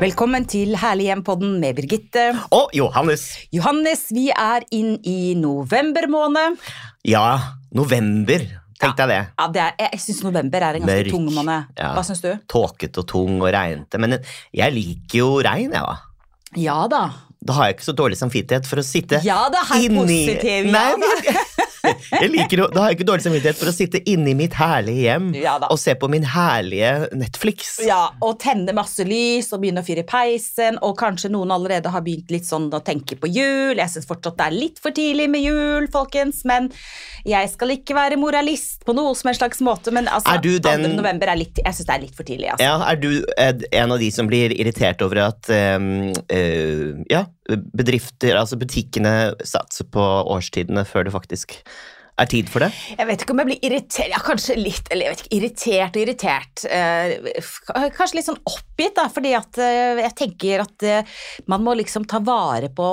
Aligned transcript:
Velkommen 0.00 0.46
til 0.48 0.72
Herlig 0.80 1.10
hjem-podden 1.10 1.58
med 1.60 1.76
Birgitte. 1.76 2.30
Og 2.56 2.72
Johannes. 2.76 3.26
Johannes, 3.52 4.06
vi 4.16 4.30
er 4.32 4.64
inn 4.72 4.94
i 5.04 5.34
november 5.36 6.06
måned. 6.08 6.56
Ja, 7.04 7.26
november. 7.76 8.46
Tenk 8.80 8.96
deg 8.96 9.10
det. 9.12 9.18
Ja, 9.36 9.48
det 9.52 9.64
er, 9.66 9.74
jeg 9.90 10.00
syns 10.06 10.22
november 10.24 10.64
er 10.64 10.78
en 10.78 10.86
ganske 10.86 11.02
Mørk. 11.02 11.10
tung 11.12 11.26
måned. 11.36 11.68
Ja. 11.76 11.90
Hva 11.98 12.04
syns 12.08 12.24
du? 12.24 12.30
Tåkete 12.48 13.02
og 13.02 13.10
tung 13.12 13.42
og 13.42 13.50
regnete. 13.52 14.00
Men 14.00 14.16
jeg 14.56 14.76
liker 14.78 15.20
jo 15.20 15.28
regn, 15.44 15.76
jeg, 15.76 15.84
da. 15.84 15.98
Ja 16.56 16.78
da. 16.90 17.02
Da 17.40 17.54
har 17.56 17.68
jeg 17.68 17.78
ikke 17.78 17.86
så 17.90 17.96
dårlig 17.96 18.16
samvittighet 18.20 18.66
for 18.68 18.82
å 18.82 18.84
sitte 18.84 19.16
Ja 19.24 19.38
da, 19.52 19.62
her 19.70 19.84
inni 19.86 20.00
positiv. 20.00 20.66
Ja, 20.68 20.72
Nei, 20.76 20.88
da. 21.00 21.44
jeg 21.84 22.30
liker, 22.32 22.64
Da 22.72 22.82
har 22.84 22.92
jeg 22.92 23.00
ikke 23.00 23.08
dårlig 23.08 23.24
samvittighet 23.24 23.58
for 23.60 23.70
å 23.70 23.74
sitte 23.74 24.00
inne 24.10 24.32
i 24.32 24.36
mitt 24.38 24.56
herlige 24.58 25.06
hjem 25.06 25.30
Ja 25.38 25.56
og 25.70 25.78
se 25.80 25.94
på 25.98 26.08
min 26.10 26.24
herlige 26.26 27.08
Netflix. 27.16 27.76
Ja, 27.84 28.10
og 28.24 28.38
tenne 28.42 28.72
masse 28.76 29.04
lys 29.06 29.50
og 29.54 29.62
begynne 29.62 29.82
å 29.82 29.86
fyre 29.86 30.02
i 30.04 30.08
peisen. 30.08 30.78
Og 30.86 30.96
kanskje 30.98 31.30
noen 31.32 31.52
allerede 31.54 31.92
har 31.92 32.02
begynt 32.04 32.32
litt 32.32 32.48
sånn 32.48 32.68
å 32.74 32.80
tenke 32.84 33.18
på 33.20 33.30
jul. 33.30 33.78
Jeg 33.78 33.92
syns 33.92 34.08
fortsatt 34.08 34.38
det 34.40 34.46
er 34.48 34.56
litt 34.56 34.80
for 34.82 34.94
tidlig 34.96 35.28
med 35.30 35.44
jul, 35.44 35.88
folkens. 35.92 36.42
Men 36.48 36.70
jeg 37.28 37.50
skal 37.52 37.74
ikke 37.76 37.96
være 37.96 38.18
moralist 38.20 38.84
på 38.88 38.94
noe 38.96 39.14
som 39.18 39.30
en 39.30 39.38
slags 39.38 39.60
måte. 39.64 39.92
Men 39.94 40.08
altså, 40.08 40.34
Er 40.34 40.42
du 40.42 40.58
den- 40.58 40.86
2. 40.88 40.96
november 40.96 41.28
er 41.28 41.36
litt, 41.36 41.60
jeg 41.62 41.74
syns 41.74 41.86
det 41.86 41.94
er 41.96 42.04
litt 42.06 42.16
for 42.16 42.24
tidlig. 42.24 42.50
Altså. 42.54 42.64
Ja, 42.64 42.90
Er 42.90 42.96
du 42.96 43.24
eh, 43.36 43.52
en 43.72 43.92
av 43.92 43.98
de 43.98 44.10
som 44.10 44.26
blir 44.30 44.50
irritert 44.56 45.02
over 45.02 45.18
at 45.28 45.50
um, 45.50 46.10
uh, 46.32 47.04
ja, 47.10 47.26
bedrifter, 47.74 48.36
altså 48.38 48.58
butikkene, 48.60 49.34
satser 49.44 49.84
på 49.90 50.00
årstidene 50.00 50.84
før 50.88 51.04
det 51.04 51.14
faktisk 51.14 51.60
er 52.22 52.30
tid 52.30 52.50
for 52.52 52.64
det? 52.64 52.70
Jeg 52.96 53.08
vet 53.08 53.24
ikke 53.24 53.34
om 53.34 53.42
jeg 53.42 53.50
blir 53.50 53.66
irritert, 53.68 54.10
ja, 54.12 54.20
kanskje 54.24 54.56
litt, 54.58 54.90
eller 54.90 55.08
jeg 55.08 55.14
vet 55.14 55.24
ikke, 55.24 55.36
irritert 55.38 55.96
og 55.98 56.04
irritert. 56.04 56.64
Eh, 56.70 57.90
kanskje 57.96 58.20
litt 58.20 58.28
sånn 58.28 58.40
oppgitt, 58.44 58.96
da, 58.98 59.08
fordi 59.12 59.34
at 59.38 59.60
eh, 59.62 60.02
jeg 60.04 60.16
tenker 60.24 60.64
at 60.66 60.86
eh, 60.86 61.20
man 61.50 61.64
må 61.66 61.76
liksom 61.78 62.08
ta 62.10 62.22
vare 62.24 62.70
på 62.72 62.88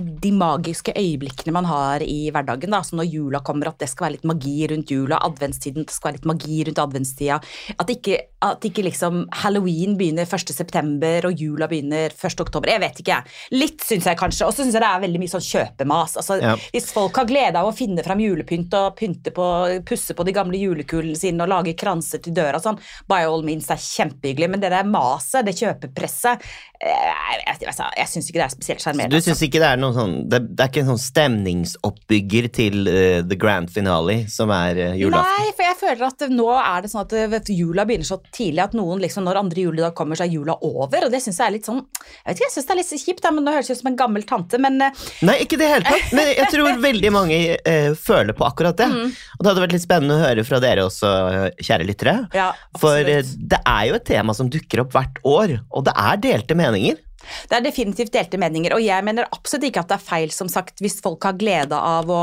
de 0.00 0.30
magiske 0.34 0.92
øyeblikkene 0.96 1.52
man 1.54 1.66
har 1.68 2.02
i 2.02 2.30
hverdagen. 2.32 2.72
Da. 2.72 2.80
Så 2.82 2.96
når 2.98 3.10
jula 3.12 3.40
kommer, 3.46 3.70
at 3.70 3.78
det 3.82 3.90
skal 3.90 4.08
være 4.08 4.16
litt 4.16 4.26
magi 4.26 4.56
rundt 4.72 4.90
jula, 4.90 5.20
adventstiden, 5.22 5.86
det 5.86 5.94
skal 5.94 6.10
være 6.10 6.18
litt 6.18 6.28
magi 6.30 6.58
rundt 6.66 6.80
adventstida. 6.82 7.36
At 7.78 7.92
ikke, 7.92 8.18
at 8.42 8.66
ikke 8.66 8.84
liksom 8.86 9.22
halloween 9.44 9.94
begynner 10.00 10.26
1. 10.26 10.54
september 10.56 11.28
og 11.28 11.38
jula 11.44 11.68
begynner 11.70 12.10
1. 12.16 12.42
oktober. 12.42 12.72
Jeg 12.72 12.82
vet 12.82 13.02
ikke, 13.02 13.20
jeg. 13.20 13.60
Litt 13.60 13.86
syns 13.86 14.08
jeg 14.10 14.18
kanskje. 14.18 14.48
Og 14.48 14.56
så 14.56 14.64
syns 14.64 14.74
jeg 14.74 14.82
det 14.82 14.90
er 14.90 15.04
veldig 15.04 15.22
mye 15.22 15.34
sånn 15.36 15.46
kjøpemas. 15.46 16.16
Altså, 16.18 16.40
Ja. 16.40 16.56
Hvis 16.72 16.88
folk 16.94 17.18
har 17.20 17.28
glede 17.28 17.60
av 17.60 17.68
å 17.68 17.76
finne 17.76 18.02
fram 18.02 18.19
julepynt 18.24 18.74
og 18.78 18.96
pynte 18.98 19.32
på, 19.34 19.46
pusse 19.86 20.16
på 20.16 20.26
de 20.26 20.34
gamle 20.36 20.60
julekulene 20.60 21.18
sine 21.18 21.44
og 21.44 21.50
lage 21.52 21.74
kranser 21.78 22.22
til 22.22 22.34
døra 22.36 22.60
og 22.60 22.64
sånn, 22.64 22.80
by 23.10 23.24
all 23.26 23.44
means, 23.46 23.70
er 23.72 23.80
kjempehyggelig. 23.80 24.50
Men 24.52 24.62
det 24.62 24.72
der 24.74 24.88
maset, 24.88 25.46
det 25.46 25.56
kjøpepresset, 25.58 26.44
eh, 26.80 27.08
jeg, 27.10 27.40
jeg, 27.46 27.58
jeg, 27.66 27.90
jeg 28.00 28.12
syns 28.14 28.30
ikke 28.30 28.40
det 28.40 28.46
er 28.46 28.54
spesielt 28.54 28.80
Du 28.80 28.84
sjarmerende. 28.86 29.20
altså. 29.20 29.30
syns 29.30 29.44
ikke 29.48 29.62
det 29.62 29.70
er 29.70 29.80
noen 29.80 29.96
sånn 29.96 30.14
Det, 30.30 30.40
det 30.48 30.64
er 30.64 30.72
ikke 30.72 30.84
en 30.84 30.90
sånn 30.92 31.02
stemningsoppbygger 31.04 32.50
til 32.56 32.80
uh, 32.88 33.20
the 33.26 33.38
grand 33.40 33.70
finale, 33.72 34.20
som 34.32 34.52
er 34.54 34.80
uh, 34.80 34.98
julaften? 34.98 35.40
Nei, 35.40 35.54
for 35.56 35.66
jeg 35.66 35.78
føler 35.80 36.06
at 36.08 36.26
nå 36.32 36.48
er 36.56 36.84
det 36.84 36.92
sånn 36.92 37.04
at 37.04 37.16
vet, 37.34 37.52
jula 37.54 37.86
begynner 37.88 38.08
så 38.08 38.20
tidlig 38.32 38.64
at 38.64 38.76
noen 38.78 39.02
liksom, 39.02 39.26
når 39.26 39.42
andre 39.42 39.66
juledag 39.66 39.96
kommer, 39.98 40.18
så 40.18 40.26
er 40.26 40.34
jula 40.34 40.56
over. 40.66 41.06
Og 41.06 41.12
det 41.12 41.22
syns 41.24 41.40
jeg 41.40 41.48
er 41.48 41.56
litt 41.58 41.68
sånn 41.68 41.82
Jeg 41.82 42.26
vet 42.26 42.38
ikke, 42.38 42.46
jeg 42.48 42.54
syns 42.56 42.68
det 42.68 42.74
er 42.74 42.80
litt 42.80 43.04
kjipt, 43.04 43.28
men 43.30 43.46
nå 43.46 43.54
høres 43.54 43.70
jeg 43.70 43.78
ut 43.78 43.82
som 43.82 43.90
en 43.92 43.98
gammel 44.00 44.26
tante, 44.28 44.60
men 44.62 44.80
uh, 44.82 45.04
Nei, 45.26 45.36
ikke 45.44 45.58
i 45.58 45.60
det 45.60 45.70
hele 45.70 45.86
tatt. 45.86 46.12
Men 46.16 46.30
jeg 46.32 46.48
tror 46.54 46.80
veldig 46.82 47.12
mange 47.14 47.38
eh, 47.56 47.90
føler 48.10 48.36
på 48.36 48.46
akkurat 48.48 48.78
det. 48.80 48.88
Mm. 48.90 49.12
Og 49.38 49.42
det 49.42 49.52
hadde 49.52 49.66
vært 49.66 49.76
litt 49.76 49.86
spennende 49.86 50.18
å 50.18 50.24
høre 50.24 50.46
fra 50.46 50.62
dere 50.62 50.86
også, 50.88 51.12
kjære 51.60 51.86
lyttere. 51.88 52.16
ja, 52.36 52.50
For 52.80 52.98
eh, 53.00 53.22
det 53.24 53.62
er 53.62 53.86
jo 53.90 54.00
et 54.00 54.08
tema 54.10 54.36
som 54.36 54.50
dukker 54.52 54.84
opp 54.84 54.96
hvert 54.96 55.22
år, 55.26 55.60
og 55.70 55.86
det 55.88 55.96
er 55.98 56.26
delte 56.28 56.58
meninger. 56.58 56.98
Det 57.20 57.56
er 57.58 57.64
definitivt 57.64 58.14
delte 58.14 58.38
meninger, 58.40 58.72
og 58.72 58.82
jeg 58.82 59.04
mener 59.04 59.28
absolutt 59.28 59.66
ikke 59.68 59.82
at 59.82 59.90
det 59.90 59.96
er 59.98 60.06
feil, 60.06 60.30
som 60.32 60.48
sagt, 60.50 60.80
hvis 60.80 60.98
folk 61.04 61.26
har 61.28 61.36
glede 61.38 61.76
av 61.76 62.08
å 62.10 62.22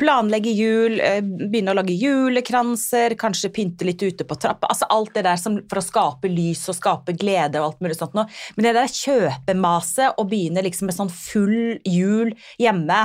planlegge 0.00 0.54
jul, 0.56 0.96
eh, 0.96 1.20
begynne 1.20 1.74
å 1.74 1.78
lage 1.78 1.96
julekranser, 1.98 3.18
kanskje 3.20 3.52
pynte 3.54 3.86
litt 3.86 4.02
ute 4.02 4.24
på 4.24 4.38
trappa, 4.40 4.70
altså 4.72 4.88
alt 4.94 5.12
det 5.18 5.26
der 5.28 5.40
som, 5.40 5.60
for 5.68 5.80
å 5.80 5.84
skape 5.84 6.32
lys 6.32 6.64
og 6.72 6.78
skape 6.80 7.16
glede 7.20 7.60
og 7.60 7.68
alt 7.68 7.84
mulig 7.84 8.00
sånt 8.00 8.16
noe. 8.16 8.26
Men 8.56 8.68
det 8.68 8.76
der 8.78 8.96
kjøpemaset, 8.96 10.16
og 10.16 10.30
begynne 10.32 10.64
liksom 10.64 10.88
med 10.88 10.96
sånn 10.96 11.12
full 11.12 11.80
jul 11.84 12.32
hjemme, 12.60 13.02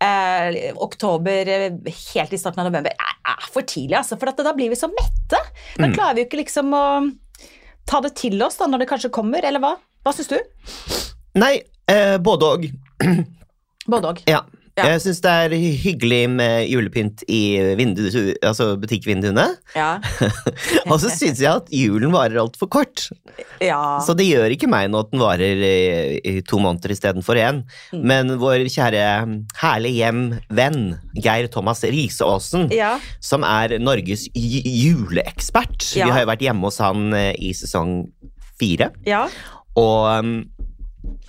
eh, 0.00 0.72
oktober, 0.76 1.48
eh, 1.48 1.70
helt 2.14 2.32
i 2.32 2.38
starten 2.40 2.62
av 2.64 2.70
november, 2.70 2.90
er, 2.94 3.16
er 3.34 3.48
for 3.52 3.62
tidlig, 3.62 3.98
altså, 4.00 4.18
for 4.20 4.32
da 4.32 4.52
blir 4.56 4.70
vi 4.72 4.78
så 4.78 4.88
mette. 4.92 5.40
Da 5.76 5.86
Mm. 5.86 5.94
klarer 5.94 6.14
vi 6.14 6.22
jo 6.24 6.28
ikke 6.28 6.42
liksom 6.44 6.72
å 6.74 6.84
ta 7.86 8.00
det 8.00 8.14
til 8.16 8.42
oss 8.42 8.56
da, 8.56 8.66
når 8.66 8.78
det 8.84 8.88
kanskje 8.90 9.10
kommer, 9.10 9.44
eller 9.44 9.60
hva? 9.60 9.76
Hva 10.04 10.12
syns 10.16 10.28
du? 10.28 10.38
Nei, 11.40 11.60
eh, 11.88 12.16
både 12.18 12.42
og. 12.54 12.66
Både 13.90 14.10
òg. 14.12 14.18
Ja. 14.28 14.42
Ja. 14.80 14.88
Jeg 14.94 15.02
syns 15.04 15.20
det 15.24 15.32
er 15.44 15.54
hyggelig 15.84 16.20
med 16.32 16.70
julepynt 16.70 17.24
i 17.28 17.40
vindu, 17.78 18.06
altså 18.46 18.72
butikkvinduene. 18.80 19.46
Ja. 19.76 19.98
og 20.90 20.96
så 21.02 21.12
syns 21.12 21.42
jeg 21.42 21.50
at 21.50 21.68
julen 21.74 22.14
varer 22.14 22.40
altfor 22.42 22.70
kort. 22.72 23.08
ja. 23.60 24.00
Så 24.04 24.16
det 24.16 24.28
gjør 24.30 24.54
ikke 24.54 24.70
meg 24.70 24.88
noe 24.90 25.04
at 25.04 25.12
den 25.12 25.22
varer 25.22 25.64
i, 25.66 25.76
i 26.24 26.34
to 26.46 26.60
måneder 26.62 26.94
istedenfor 26.94 27.38
én. 27.40 27.62
Mm. 27.92 28.02
Men 28.10 28.34
vår 28.40 28.64
kjære 28.72 29.04
herlig 29.60 29.94
hjem-venn 29.98 30.82
Geir 31.20 31.50
Thomas 31.52 31.84
Riise-Aasen, 31.84 32.70
ja. 32.74 32.94
som 33.20 33.44
er 33.46 33.76
Norges 33.82 34.26
juleekspert 34.34 35.90
Ja. 35.96 36.06
Vi 36.06 36.14
har 36.14 36.24
jo 36.24 36.30
vært 36.30 36.44
hjemme 36.44 36.68
hos 36.68 36.80
han 36.82 37.10
eh, 37.16 37.32
i 37.40 37.52
sesong 37.56 38.04
fire. 38.60 38.90
Ja. 39.08 39.26
Og 39.78 40.24
um, 40.24 40.34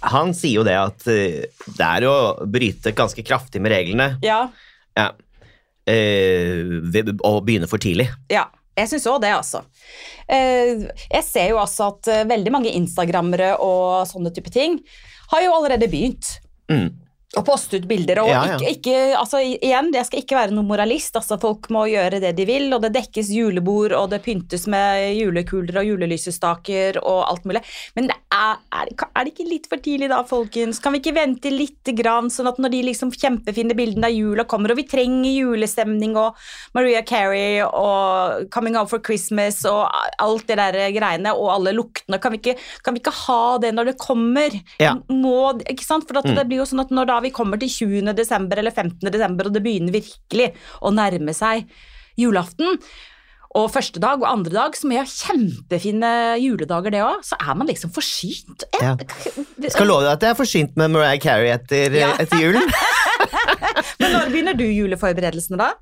han 0.01 0.33
sier 0.37 0.59
jo 0.61 0.63
det 0.67 0.77
at 0.77 1.05
eh, 1.11 1.43
det 1.77 1.85
er 1.87 2.05
å 2.09 2.15
bryte 2.49 2.93
ganske 2.97 3.23
kraftig 3.25 3.61
med 3.61 3.73
reglene 3.75 4.15
Ja. 4.25 4.45
ja. 4.97 5.11
Uh, 5.81 6.77
ved 6.93 7.09
å 7.25 7.31
begynne 7.41 7.67
for 7.69 7.81
tidlig. 7.81 8.09
ja. 8.31 8.47
Jeg 8.77 8.87
syns 8.87 9.03
òg 9.11 9.17
det, 9.19 9.33
altså. 9.35 9.59
Uh, 10.31 10.85
Jeg 11.11 11.23
ser 11.27 11.49
jo 11.51 11.57
altså 11.59 11.89
at 11.91 12.07
veldig 12.29 12.53
mange 12.55 12.71
instagrammere 12.71 13.49
og 13.59 14.07
sånne 14.07 14.31
type 14.31 14.53
ting 14.53 14.77
har 15.33 15.43
jo 15.43 15.51
allerede 15.57 15.89
begynt. 15.91 16.37
Mm. 16.71 16.87
Å 17.39 17.41
poste 17.47 17.77
ut 17.79 17.85
bilder. 17.87 18.19
Og 18.23 18.27
Ja, 18.27 18.41
ja. 18.45 18.55
Ikke, 18.59 18.71
ikke, 18.75 18.95
altså, 19.15 19.39
igjen, 19.39 19.91
jeg 19.95 20.05
skal 20.05 20.19
ikke 20.19 20.35
være 20.35 20.51
noen 20.51 20.67
moralist. 20.67 21.15
Altså, 21.15 21.37
folk 21.39 21.69
må 21.71 21.85
gjøre 21.87 22.19
det 22.19 22.33
de 22.35 22.45
vil, 22.45 22.65
og 22.75 22.81
det 22.83 22.89
dekkes 22.97 23.29
julebord, 23.31 23.93
og 23.95 24.09
det 24.11 24.19
pyntes 24.25 24.65
med 24.67 25.15
julekuler 25.15 25.79
og 25.79 25.87
julelysestaker 25.87 26.99
og 27.01 27.21
alt 27.29 27.45
mulig. 27.47 27.61
Men 27.95 28.09
det 28.11 28.17
er, 28.35 28.59
er, 28.75 28.91
er 29.07 29.23
det 29.27 29.31
ikke 29.33 29.47
litt 29.47 29.69
for 29.71 29.79
tidlig 29.83 30.09
da, 30.11 30.19
folkens? 30.27 30.81
Kan 30.83 30.91
vi 30.95 30.99
ikke 30.99 31.15
vente 31.15 31.53
litt 31.53 31.93
grann, 31.97 32.27
sånn 32.33 32.49
at 32.51 32.59
når 32.59 32.73
de 32.75 32.81
liksom 32.89 33.13
kjempefine 33.15 33.75
bildene 33.79 34.09
av 34.11 34.15
jula 34.15 34.45
kommer, 34.49 34.73
og 34.75 34.81
vi 34.81 34.87
trenger 34.91 35.31
julestemning 35.31 36.17
og 36.19 36.35
Maria 36.75 37.01
Carey 37.07 37.61
og 37.63 38.49
Coming 38.51 38.75
Out 38.79 38.91
for 38.91 38.99
Christmas 39.07 39.61
og 39.69 39.87
alt 40.21 40.47
det 40.51 40.59
der 40.59 40.79
greiene, 40.95 41.31
og 41.35 41.51
alle 41.55 41.73
luktene, 41.77 42.19
kan 42.21 42.35
vi 42.35 42.41
ikke, 42.43 42.57
kan 42.83 42.95
vi 42.97 43.01
ikke 43.03 43.15
ha 43.23 43.41
det 43.63 43.71
når 43.77 43.93
det 43.93 43.97
kommer? 44.03 44.59
Ja. 44.83 44.97
Må, 45.07 45.55
ikke 45.63 45.87
sant? 45.87 46.07
For 46.11 46.19
at 46.19 46.27
Mm. 46.31 46.35
det 46.37 46.43
blir 46.47 46.61
jo 46.61 46.65
sånn 46.69 46.79
at 46.83 46.91
når 46.93 47.07
da 47.09 47.17
vi 47.23 47.31
kommer 47.35 47.59
til 47.61 47.69
20. 47.71 48.13
desember 48.17 48.59
eller 48.61 48.71
15. 48.75 48.99
desember, 49.11 49.47
og 49.49 49.55
det 49.55 49.63
begynner 49.65 49.95
virkelig 49.95 50.51
å 50.81 50.91
nærme 50.93 51.33
seg 51.37 51.65
julaften, 52.19 52.79
og 53.51 53.65
første 53.73 53.99
dag 53.99 54.21
og 54.21 54.29
andre 54.29 54.53
dag, 54.55 54.75
som 54.79 54.93
er 54.95 55.09
kjempefine 55.11 56.09
juledager 56.39 56.93
det 56.93 57.01
òg, 57.03 57.19
så 57.27 57.35
er 57.35 57.57
man 57.59 57.67
liksom 57.67 57.91
forsynt. 57.91 58.63
Ja. 58.79 58.93
Skal 59.73 59.89
love 59.89 60.05
deg 60.05 60.13
at 60.13 60.23
jeg 60.23 60.31
er 60.31 60.39
forsynt 60.39 60.77
med 60.79 60.93
Mariah 60.93 61.19
Carey 61.19 61.51
etter, 61.51 61.91
Ja. 61.99 62.13
etter 62.21 62.39
julen. 62.39 62.63
Men 63.99 64.15
når 64.15 64.31
begynner 64.31 64.55
du 64.57 64.63
juleforberedelsene 64.65 65.59
da? 65.59 65.73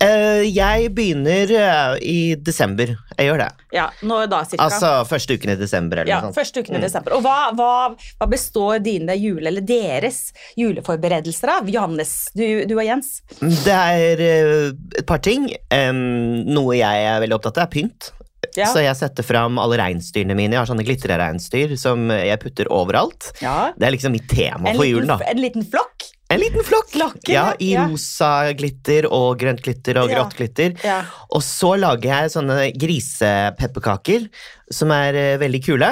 Eh, 0.00 0.46
jeg 0.48 0.88
begynner 0.96 1.50
eh, 1.52 1.96
i 2.00 2.18
desember. 2.40 2.94
Jeg 3.18 3.26
gjør 3.28 3.42
det. 3.42 3.48
Ja, 3.76 3.88
nå 4.00 4.20
da 4.32 4.38
cirka. 4.48 4.64
Altså 4.64 4.92
første 5.08 5.36
uken 5.36 5.52
i 5.52 5.56
desember. 5.60 6.00
eller 6.00 6.12
ja, 6.12 6.20
sånt. 6.24 6.38
første 6.38 6.62
uken 6.64 6.78
i 6.78 6.80
desember. 6.80 7.18
Og 7.18 7.24
hva, 7.26 7.50
hva, 7.56 7.72
hva 8.16 8.28
består 8.30 8.80
dine 8.84 9.16
jule, 9.20 9.44
eller 9.50 9.64
deres 9.66 10.30
juleforberedelser 10.56 11.52
av? 11.58 11.68
Johannes, 11.68 12.14
du, 12.32 12.64
du 12.64 12.74
og 12.78 12.86
Jens? 12.86 13.18
Det 13.40 13.76
er 13.76 14.24
eh, 14.24 14.70
et 15.02 15.06
par 15.08 15.20
ting. 15.24 15.50
Um, 15.68 16.48
noe 16.48 16.78
jeg 16.78 17.04
er 17.10 17.20
veldig 17.20 17.36
opptatt 17.36 17.60
av, 17.60 17.68
er 17.68 17.74
pynt. 17.74 18.12
Ja. 18.56 18.70
Så 18.72 18.80
jeg 18.82 18.96
setter 18.98 19.22
fram 19.22 19.60
alle 19.62 19.76
reinsdyrene 19.82 20.34
mine. 20.34 20.56
Jeg 20.56 20.62
har 20.62 20.70
sånne 20.70 20.86
glitrereinsdyr 20.88 21.76
som 21.78 22.08
jeg 22.14 22.40
putter 22.40 22.72
overalt. 22.72 23.34
ja. 23.44 23.74
Det 23.76 23.86
er 23.86 23.94
liksom 23.94 24.16
mitt 24.16 24.26
tema 24.32 24.72
En 24.72 24.80
for 24.80 24.88
julen, 24.88 25.12
da. 25.12 25.20
en 25.28 25.44
liten 25.44 25.66
flokk? 25.68 26.08
En 26.30 26.38
liten 26.38 26.62
flokk! 26.62 26.90
Flokken, 26.90 27.34
ja, 27.34 27.54
I 27.58 27.72
ja. 27.74 27.86
rosa 27.86 28.52
glitter 28.58 29.06
og 29.10 29.38
grønt 29.38 29.62
glitter 29.62 29.98
og 30.02 30.10
grått 30.10 30.36
glitter. 30.38 30.76
Ja. 30.86 31.02
Og 31.34 31.42
så 31.46 31.76
lager 31.78 32.10
jeg 32.10 32.32
sånne 32.34 32.70
grisepepperkaker 32.74 34.28
som 34.74 34.94
er 34.94 35.18
uh, 35.18 35.40
veldig 35.42 35.60
kule. 35.66 35.90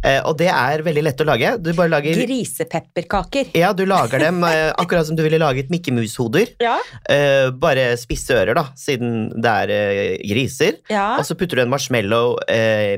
Uh, 0.00 0.20
og 0.30 0.36
det 0.40 0.48
er 0.48 0.82
veldig 0.86 1.02
lett 1.04 1.22
å 1.22 1.26
lage. 1.28 1.52
Du 1.60 1.70
bare 1.76 1.92
lager 1.92 2.16
Grisepepperkaker. 2.16 3.50
Ja, 3.58 3.72
du 3.76 3.82
lager 3.86 4.22
dem 4.22 4.38
uh, 4.46 4.70
akkurat 4.80 5.06
som 5.06 5.18
du 5.18 5.22
ville 5.26 5.38
laget 5.42 5.70
Mikke 5.70 5.92
Mus-hoder. 5.94 6.54
Ja. 6.62 6.78
Uh, 7.04 7.50
bare 7.52 7.90
spisse 8.00 8.38
ører, 8.38 8.56
da, 8.56 8.68
siden 8.80 9.28
det 9.38 9.56
er 9.66 10.22
griser. 10.24 10.80
Ja. 10.90 11.12
Og 11.18 11.26
så 11.28 11.36
putter 11.38 11.60
du 11.60 11.66
en 11.66 11.74
marshmallow 11.74 12.38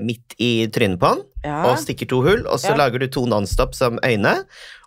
midt 0.07 0.39
i 0.41 0.53
trynet 0.73 1.01
på 1.03 1.17
den, 1.17 1.27
ja. 1.45 1.65
og 1.69 1.81
stikker 1.83 2.09
to 2.09 2.23
hull. 2.25 2.47
Og 2.47 2.63
så 2.63 2.77
lager 2.79 3.03
du 3.03 3.11
to 3.13 3.27
Nonstop 3.29 3.75
som 3.77 4.01
øyne. 4.07 4.39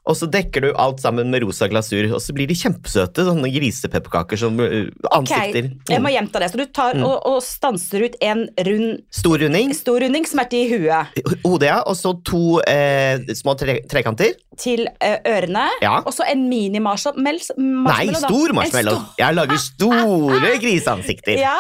Og 0.06 0.14
så 0.20 0.28
dekker 0.30 0.62
du 0.62 0.68
alt 0.78 1.00
sammen 1.02 1.32
med 1.34 1.42
rosa 1.42 1.66
glasur, 1.72 2.06
og 2.14 2.20
så 2.22 2.34
blir 2.38 2.46
de 2.50 2.54
kjempesøte. 2.54 3.24
Sånne 3.26 3.50
grisepepperkaker 3.50 4.38
som 4.38 4.60
ansikter. 4.62 5.72
Okay, 5.72 5.96
jeg 5.96 6.02
må 6.04 6.12
Mm. 6.12 6.14
gjenta 6.14 6.40
det. 6.44 6.52
Så 6.52 6.58
du 6.62 6.66
tar 6.70 7.00
og, 7.02 7.16
og 7.26 7.40
stanser 7.42 8.06
ut 8.06 8.16
en 8.22 8.46
rund, 8.68 9.00
Stor 9.10 9.38
runding, 9.42 9.74
stor 9.74 10.00
runding 10.06 10.28
som 10.30 10.40
er 10.44 10.50
til 10.52 10.70
huet, 10.76 11.18
hodet, 11.44 11.72
ja, 11.72 11.80
og 11.90 11.96
så 11.98 12.14
to 12.26 12.60
eh, 12.70 13.18
små 13.34 13.56
tre 13.58 13.80
trekanter. 13.90 14.36
til 14.56 14.86
eh, 15.04 15.18
ørene, 15.28 15.66
Ja. 15.82 15.98
og 16.06 16.14
så 16.16 16.24
en 16.32 16.46
mini-marshmallow. 16.48 17.58
Nei, 17.58 18.06
stor 18.16 18.54
marshmallow. 18.56 19.02
Jeg 19.20 19.36
lager 19.36 19.58
store 19.58 20.54
griseansikter. 20.62 21.36
Ja. 21.46 21.58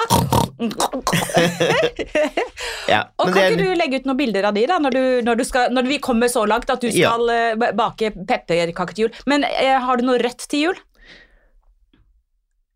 Ja, 2.88 3.02
Og 3.20 3.32
kan 3.34 3.50
ikke 3.52 3.64
du 3.66 3.74
legge 3.76 4.00
ut 4.00 4.06
noen 4.08 4.18
bilder 4.20 4.48
av 4.50 4.56
de 4.56 4.64
da, 4.70 4.78
når, 4.80 4.96
du, 4.96 5.04
når, 5.26 5.40
du 5.42 5.44
skal, 5.48 5.74
når 5.74 5.88
vi 5.90 5.98
kommer 6.04 6.30
så 6.32 6.46
langt 6.48 6.70
at 6.72 6.80
du 6.84 6.88
skal 6.94 7.26
ja. 7.28 7.72
bake 7.76 8.12
pepperkaker 8.16 8.35
til 8.48 9.06
jul? 9.06 9.12
Men 9.26 9.44
eh, 9.44 9.80
har 9.80 9.98
du 9.98 10.04
noe 10.04 10.18
rødt 10.20 10.48
til 10.50 10.60
jul? 10.68 10.76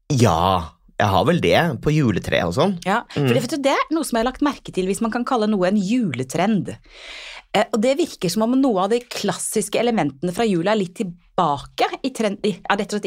Ja, 0.10 0.72
jeg 1.00 1.08
har 1.08 1.26
vel 1.26 1.40
det. 1.44 1.82
På 1.84 1.92
juletreet 1.94 2.48
og 2.50 2.54
sånn. 2.58 2.78
Ja, 2.86 3.04
for 3.14 3.22
Mm. 3.22 3.28
det, 3.34 3.42
vet 3.44 3.50
du, 3.52 3.58
det 3.58 3.72
er 3.72 3.94
noe 3.94 4.04
som 4.04 4.18
jeg 4.18 4.26
har 4.26 4.32
lagt 4.32 4.42
merke 4.42 4.72
til 4.74 4.86
hvis 4.86 5.02
man 5.02 5.12
kan 5.12 5.26
kalle 5.26 5.48
noe 5.48 5.68
en 5.68 5.78
juletrend. 5.78 6.76
Eh, 7.54 7.66
og 7.74 7.82
det 7.82 7.98
virker 7.98 8.30
som 8.30 8.44
om 8.44 8.56
noe 8.62 8.84
av 8.84 8.90
de 8.90 9.00
klassiske 9.00 9.80
elementene 9.80 10.34
fra 10.34 10.46
jula 10.46 10.72
er 10.72 10.78
litt 10.84 10.96
tilbake 10.96 11.18
i, 12.04 12.12
trend, 12.16 12.40
i, 12.46 12.56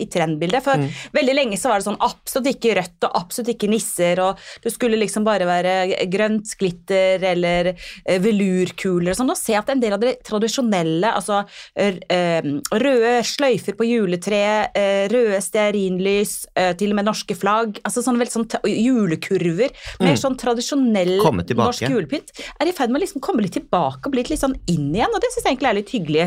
i 0.02 0.06
trendbildet. 0.10 0.62
For 0.64 0.80
Mm. 0.82 0.88
veldig 1.14 1.34
lenge 1.34 1.56
så 1.60 1.68
var 1.68 1.80
det 1.80 1.86
sånn 1.86 2.00
absolutt 2.00 2.48
ikke 2.54 2.74
rødt 2.78 3.04
og 3.06 3.16
absolutt 3.20 3.50
ikke 3.54 3.68
nisser, 3.70 4.20
og 4.24 4.38
det 4.64 4.72
skulle 4.72 4.98
liksom 4.98 5.24
bare 5.24 5.46
være 5.46 6.06
grønt 6.10 6.48
glitter 6.58 7.22
eller 7.32 7.72
eh, 7.74 8.18
velurkuler 8.22 9.12
og 9.12 9.18
sånn. 9.20 9.30
Og 9.30 9.38
se 9.38 9.54
at 9.58 9.68
en 9.72 9.80
del 9.82 9.92
av 9.96 10.00
det 10.00 10.14
tradisjonelle, 10.26 11.12
altså 11.12 11.42
eh, 11.76 12.40
røde 12.72 13.12
sløyfer 13.28 13.76
på 13.78 13.86
juletreet, 13.88 14.76
eh, 14.78 15.04
røde 15.12 15.40
stearinlys, 15.44 16.34
til 16.78 16.92
og 16.92 16.96
med 16.98 17.06
norske 17.06 17.34
flagg, 17.36 17.78
altså 17.86 18.02
sånn 18.04 18.18
veldig 18.20 18.32
sånn 18.32 18.48
julekurver, 18.68 19.72
mer 20.02 20.18
sånn 20.20 20.36
tradisjonell 20.40 21.12
Mm. 21.12 21.22
Komme 21.22 21.44
tilbake. 21.46 21.66
norsk 21.66 21.90
julepynt, 21.90 22.30
er 22.60 22.68
i 22.68 22.72
ferd 22.76 22.90
med 22.92 23.00
å 23.00 23.04
liksom 23.04 23.20
komme 23.24 23.42
litt 23.44 23.54
tilbake 23.56 24.06
og 24.06 24.12
bli 24.14 24.22
litt 24.22 24.40
sånn 24.40 24.54
inn 24.70 24.92
igjen, 24.94 25.12
og 25.12 25.20
det 25.20 25.30
syns 25.32 25.44
jeg 25.44 25.56
egentlig 25.56 25.70
er 25.70 25.78
litt 25.78 25.92
hyggelig. 25.92 26.26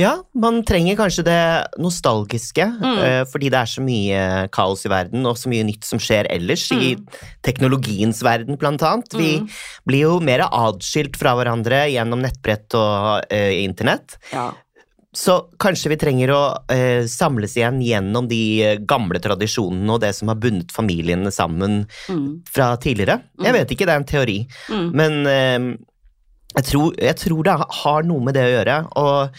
Ja, 0.00 0.12
man 0.34 0.62
trenger 0.66 0.96
kanskje 0.98 1.24
det 1.26 1.35
nostalgiske, 1.78 2.66
Mm. 2.80 2.98
eh, 3.04 3.22
fordi 3.30 3.50
det 3.50 3.58
er 3.60 3.70
så 3.72 3.82
mye 3.84 4.20
kaos 4.50 4.84
i 4.86 4.88
verden, 4.92 5.24
og 5.26 5.36
så 5.36 5.48
mye 5.52 5.64
nytt 5.64 5.84
som 5.84 5.98
skjer 5.98 6.26
ellers 6.30 6.66
i 6.72 6.96
teknologiens 7.46 8.22
verden, 8.22 8.56
blant 8.58 8.82
annet. 8.82 9.12
Vi 9.14 9.38
Mm. 9.40 9.48
blir 9.86 10.00
jo 10.06 10.20
mer 10.20 10.40
adskilt 10.50 11.16
fra 11.16 11.34
hverandre 11.36 11.86
gjennom 11.92 12.20
nettbrett 12.22 12.74
og 12.74 13.24
uh, 13.32 13.52
internett. 13.62 14.16
Ja. 14.32 14.52
Så 15.16 15.48
kanskje 15.58 15.88
vi 15.88 15.96
trenger 15.96 16.28
å 16.28 16.40
uh, 16.70 17.06
samles 17.08 17.54
igjen 17.56 17.80
gjennom 17.80 18.28
de 18.28 18.40
eh, 18.62 18.76
gamle 18.84 19.16
tradisjonene 19.18 19.94
og 19.94 20.00
det 20.02 20.14
som 20.14 20.28
har 20.28 20.36
bundet 20.36 20.70
familiene 20.70 21.32
sammen 21.32 21.86
Mm. 22.08 22.42
fra 22.46 22.76
tidligere. 22.76 23.22
Jeg 23.40 23.52
vet 23.52 23.70
ikke, 23.70 23.86
det 23.86 23.94
er 23.94 24.02
en 24.02 24.04
teori. 24.04 24.46
Mm. 24.68 24.90
Men 24.92 25.12
uh, 25.26 25.76
jeg, 26.56 26.64
tror, 26.64 26.94
jeg 27.00 27.16
tror 27.16 27.42
det 27.44 27.56
har 27.82 28.02
noe 28.02 28.20
med 28.24 28.34
det 28.34 28.44
å 28.44 28.52
gjøre. 28.58 28.76
Og, 28.96 29.30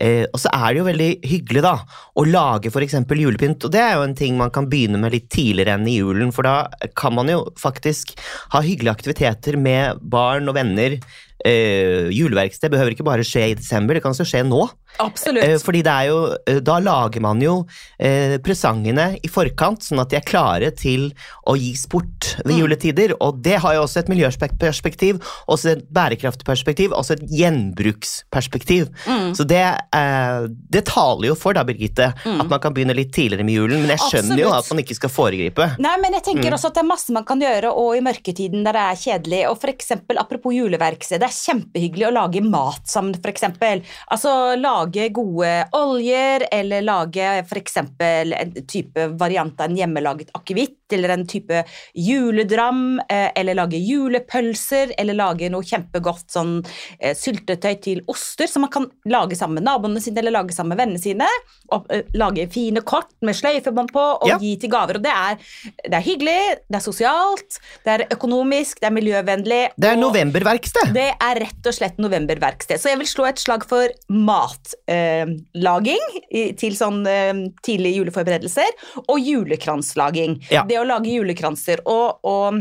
eh, 0.00 0.24
og 0.32 0.40
så 0.42 0.52
er 0.54 0.72
det 0.72 0.80
jo 0.80 0.88
veldig 0.88 1.08
hyggelig 1.30 1.62
da, 1.64 1.74
å 2.18 2.26
lage 2.28 2.72
f.eks. 2.72 2.98
julepynt. 3.20 3.66
Og 3.66 3.74
det 3.74 3.82
er 3.84 3.96
jo 3.96 4.06
en 4.06 4.18
ting 4.18 4.38
man 4.38 4.52
kan 4.54 4.68
begynne 4.70 5.00
med 5.02 5.14
litt 5.14 5.30
tidligere 5.34 5.78
enn 5.78 5.88
i 5.90 5.98
julen, 5.98 6.32
for 6.34 6.48
da 6.48 6.90
kan 6.98 7.16
man 7.18 7.30
jo 7.32 7.44
faktisk 7.58 8.14
ha 8.54 8.62
hyggelige 8.64 8.96
aktiviteter 8.98 9.58
med 9.60 10.02
barn 10.02 10.50
og 10.50 10.58
venner. 10.58 10.98
Eh, 11.46 12.08
juleverksted 12.10 12.70
behøver 12.72 12.94
ikke 12.96 13.04
bare 13.06 13.22
skje 13.26 13.50
i 13.52 13.54
desember, 13.54 13.94
det 13.94 14.02
kan 14.02 14.10
også 14.14 14.26
skje 14.26 14.42
nå. 14.48 14.64
Absolutt. 14.98 15.44
Eh, 15.44 15.58
fordi 15.62 15.82
det 15.86 15.92
er 15.92 16.06
jo, 16.08 16.36
eh, 16.48 16.58
da 16.64 16.78
lager 16.82 17.20
man 17.22 17.38
jo 17.40 17.66
eh, 18.00 18.38
presangene 18.42 19.18
i 19.22 19.28
forkant, 19.30 19.84
sånn 19.86 20.00
at 20.02 20.08
de 20.10 20.16
er 20.18 20.26
klare 20.26 20.70
til 20.74 21.12
å 21.46 21.54
gis 21.56 21.86
bort 21.86 22.34
ved 22.44 22.56
Mm. 22.56 22.60
juletider. 22.62 23.14
Og 23.20 23.40
det 23.42 23.58
har 23.60 23.74
jo 23.74 23.82
også 23.84 24.00
et 24.00 24.08
miljøperspektiv, 24.08 25.20
også 25.48 25.70
et 25.76 25.84
bærekraftig 25.92 26.44
perspektiv, 26.44 26.90
også 26.90 27.12
et 27.12 27.22
gjenbruksperspektiv. 27.30 28.88
Mm. 29.06 29.34
Så 29.36 29.44
det, 29.46 29.62
eh, 29.94 30.46
det 30.70 30.84
taler 30.86 31.28
jo 31.30 31.34
for 31.38 31.52
da, 31.54 31.64
Birgitte, 31.64 32.12
at 32.24 32.48
man 32.48 32.60
kan 32.60 32.74
begynne 32.74 32.94
litt 32.96 33.12
tidligere 33.12 33.44
med 33.44 33.54
julen. 33.54 33.82
Men 33.84 33.94
jeg 33.96 33.98
skjønner 34.08 34.38
jo 34.42 34.50
at 34.52 34.68
man 34.72 34.82
ikke 34.82 34.96
skal 34.98 35.10
foregripe. 35.12 35.68
Nei, 35.78 35.96
men 36.02 36.12
jeg 36.18 36.24
tenker 36.24 36.48
Mm. 36.50 36.54
også 36.56 36.66
at 36.68 36.74
det 36.74 36.82
er 36.82 36.88
masse 36.88 37.10
man 37.12 37.24
kan 37.24 37.40
gjøre 37.40 37.70
og 37.74 37.96
i 37.96 38.00
mørketiden 38.00 38.64
der 38.64 38.72
det 38.72 38.82
er 38.82 38.96
kjedelig. 39.04 39.50
Og 39.50 39.60
for 39.60 39.68
eksempel, 39.68 40.16
apropos 40.18 40.52
juleverksted, 40.54 41.20
det 41.28 41.34
er 41.34 41.52
kjempehyggelig 41.52 42.06
å 42.08 42.14
lage 42.14 42.42
mat 42.44 42.88
sammen, 42.88 43.16
eksempel. 43.28 43.82
Altså 44.12 44.56
lage 44.58 45.08
gode 45.14 45.50
oljer, 45.76 46.46
eller 46.52 46.84
lage 46.86 47.28
for 47.48 47.60
eksempel 47.60 48.32
en 48.36 48.54
type 48.68 49.08
variant 49.20 49.58
av 49.60 49.68
en 49.68 49.76
hjemmelaget 49.76 50.30
akevitt, 50.36 50.76
eller 50.92 51.12
en 51.12 51.26
type 51.28 51.64
juledram, 51.94 53.00
eh, 53.08 53.28
eller 53.36 53.58
lage 53.58 53.76
julepølser, 53.76 54.94
eller 54.98 55.18
lage 55.18 55.50
noe 55.52 55.66
kjempegodt 55.66 56.32
sånn 56.32 56.54
eh, 56.98 57.12
syltetøy 57.18 57.74
til 57.84 58.00
oster, 58.08 58.48
som 58.48 58.64
man 58.64 58.72
kan 58.72 58.88
lage 59.08 59.36
sammen 59.36 59.60
med 59.60 59.68
naboene 59.68 60.00
sine, 60.00 60.22
eller 60.22 60.38
lage 60.38 60.56
sammen 60.56 60.72
med 60.72 60.80
vennene 60.82 61.02
sine. 61.02 61.28
Og 61.74 61.86
eh, 61.92 62.06
lage 62.16 62.48
fine 62.54 62.80
kort 62.88 63.12
med 63.20 63.36
sløyfebånd 63.36 63.92
på, 63.92 64.06
og 64.22 64.28
Ja. 64.28 64.38
gi 64.40 64.56
til 64.60 64.70
gaver. 64.72 64.96
Og 64.96 65.04
det 65.04 65.12
er, 65.12 65.36
det 65.84 65.94
er 65.98 66.04
hyggelig, 66.04 66.40
det 66.68 66.80
er 66.80 66.84
sosialt, 66.84 67.60
det 67.84 67.94
er 67.94 68.06
økonomisk, 68.16 68.80
det 68.80 68.88
er 68.88 68.96
miljøvennlig. 68.96 69.62
Det 69.76 69.92
er 69.92 70.00
novemberverksted. 70.00 70.94
det 70.94 71.10
er 71.24 71.42
rett 71.44 71.68
og 71.68 71.74
slett 71.74 72.00
novemberverksted. 72.02 72.80
Så 72.80 72.92
jeg 72.92 73.00
vil 73.00 73.10
slå 73.10 73.28
et 73.28 73.42
slag 73.42 73.66
for 73.68 73.92
matlaging 74.12 76.08
eh, 76.30 76.54
til 76.58 76.78
sånn 76.78 77.04
eh, 77.08 77.44
tidlige 77.66 78.02
juleforberedelser, 78.02 78.74
og 79.06 79.20
julekranslaging. 79.22 80.40
Ja. 80.52 80.64
Det 80.68 80.80
å 80.80 80.86
lage 80.88 81.12
julekranser. 81.12 81.84
og, 81.88 82.20
og 82.28 82.60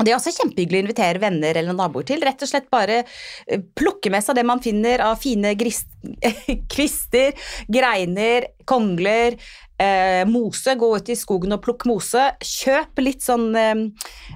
Det 0.00 0.10
er 0.10 0.18
også 0.18 0.34
kjempehyggelig 0.34 0.80
å 0.80 0.84
invitere 0.86 1.22
venner 1.22 1.60
eller 1.60 1.76
naboer 1.76 2.06
til. 2.08 2.22
Rett 2.24 2.42
og 2.42 2.50
slett 2.50 2.70
bare 2.72 3.02
eh, 3.04 3.62
plukke 3.78 4.12
med 4.12 4.24
seg 4.26 4.38
det 4.38 4.46
man 4.48 4.62
finner 4.64 5.04
av 5.06 5.20
fine 5.22 5.54
gris 5.58 5.84
kvister, 6.74 7.32
greiner, 7.72 8.50
kongler, 8.68 9.38
eh, 9.78 10.22
mose. 10.28 10.74
Gå 10.78 10.88
ut 10.96 11.08
i 11.08 11.16
skogen 11.18 11.52
og 11.56 11.62
plukk 11.64 11.86
mose. 11.90 12.30
Kjøp 12.44 12.98
litt 13.04 13.22
sånn 13.26 13.50
eh, 13.56 13.74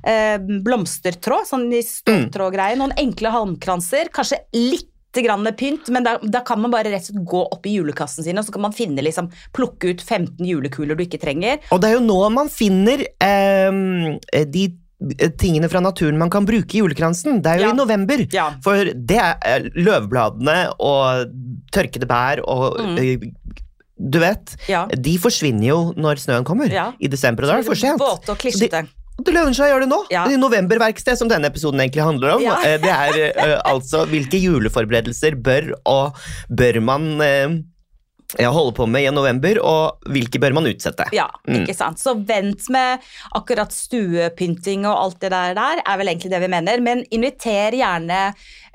eh, 0.05 0.37
blomstertråd, 0.65 1.49
sånn 1.51 1.67
i 1.73 1.83
ståltrådgreier. 1.87 2.79
Noen 2.81 2.95
enkle 2.99 3.33
halmkranser. 3.35 4.11
Kanskje 4.15 4.43
litt 4.57 4.89
grann 5.19 5.49
pynt, 5.59 5.89
men 5.91 6.05
da, 6.05 6.13
da 6.23 6.43
kan 6.47 6.61
man 6.63 6.71
bare 6.71 6.93
rett 6.93 7.09
og 7.09 7.15
slett 7.17 7.25
gå 7.27 7.39
opp 7.51 7.65
i 7.67 7.73
julekassen 7.79 8.23
sin 8.23 8.39
og 8.39 8.45
så 8.47 8.53
kan 8.55 8.63
man 8.63 8.75
finne 8.77 9.03
liksom, 9.03 9.31
plukke 9.57 9.91
ut 9.91 10.03
15 10.05 10.45
julekuler 10.47 10.95
du 10.95 11.03
ikke 11.03 11.19
trenger. 11.19 11.59
Og 11.75 11.81
det 11.83 11.89
er 11.89 11.97
jo 11.97 12.05
nå 12.05 12.19
man 12.31 12.51
finner 12.53 13.03
eh, 13.25 14.45
de 14.53 14.67
eh, 15.17 15.33
tingene 15.41 15.67
fra 15.73 15.81
naturen 15.83 16.21
man 16.21 16.31
kan 16.31 16.47
bruke 16.47 16.77
i 16.77 16.85
julekransen. 16.85 17.41
Det 17.43 17.51
er 17.51 17.65
jo 17.65 17.71
Ja. 17.71 17.73
i 17.73 17.81
november. 17.81 18.23
Ja. 18.37 18.47
For 18.63 18.93
det 18.95 19.19
er 19.19 19.41
eh, 19.49 19.67
løvbladene 19.75 20.59
og 20.79 21.35
tørkede 21.75 22.07
bær 22.07 22.45
og 22.47 22.79
Mm. 22.79 23.33
Du 23.99 24.19
vet, 24.23 24.55
Ja. 24.69 24.87
de 24.87 25.17
forsvinner 25.19 25.67
jo 25.67 25.79
når 25.97 26.21
snøen 26.23 26.45
kommer. 26.47 26.71
Ja. 26.71 26.93
I 27.01 27.09
desember, 27.09 27.43
og 27.45 27.49
da 27.51 27.55
er 27.59 27.63
det 27.63 27.67
for 27.67 27.75
sent. 27.75 27.99
Våte 28.01 28.31
og 28.31 28.39
klissete. 28.39 28.87
Det 29.19 29.33
lønner 29.35 29.51
seg 29.57 29.67
å 29.67 29.73
gjøre 29.73 29.83
det 29.83 29.91
nå. 29.91 29.97
Ja. 30.15 30.27
I 30.31 30.37
novemberverksted, 30.39 31.19
som 31.19 31.27
denne 31.29 31.49
episoden 31.51 31.81
egentlig 31.83 32.05
handler 32.07 32.37
om. 32.37 32.43
Ja. 32.45 32.55
Eh, 32.63 32.77
Det 32.79 32.93
er 32.93 33.33
uh, 33.35 33.63
altså 33.73 34.05
hvilke 34.07 34.39
juleforberedelser 34.39 35.35
bør 35.43 35.73
og 35.91 36.15
bør 36.55 36.79
man 36.81 37.09
uh, 37.19 37.57
holde 38.39 38.77
på 38.77 38.87
med 38.87 39.09
i 39.09 39.11
november, 39.11 39.59
og 39.59 40.07
hvilke 40.07 40.39
bør 40.39 40.55
man 40.55 40.71
utsette. 40.71 41.09
Ja, 41.13 41.27
Mm. 41.49 41.65
ikke 41.65 41.75
sant. 41.75 41.99
Så 41.99 42.15
vent 42.29 42.69
med 42.71 43.01
akkurat 43.35 43.73
stuepynting 43.75 44.87
og 44.87 44.95
alt 45.03 45.19
det 45.21 45.31
der, 45.35 45.55
der 45.59 45.83
er 45.85 45.99
vel 45.99 46.07
egentlig 46.13 46.31
det 46.31 46.41
vi 46.45 46.53
mener. 46.55 46.81
Men 46.81 47.03
inviter 47.11 47.75
gjerne 47.75 48.23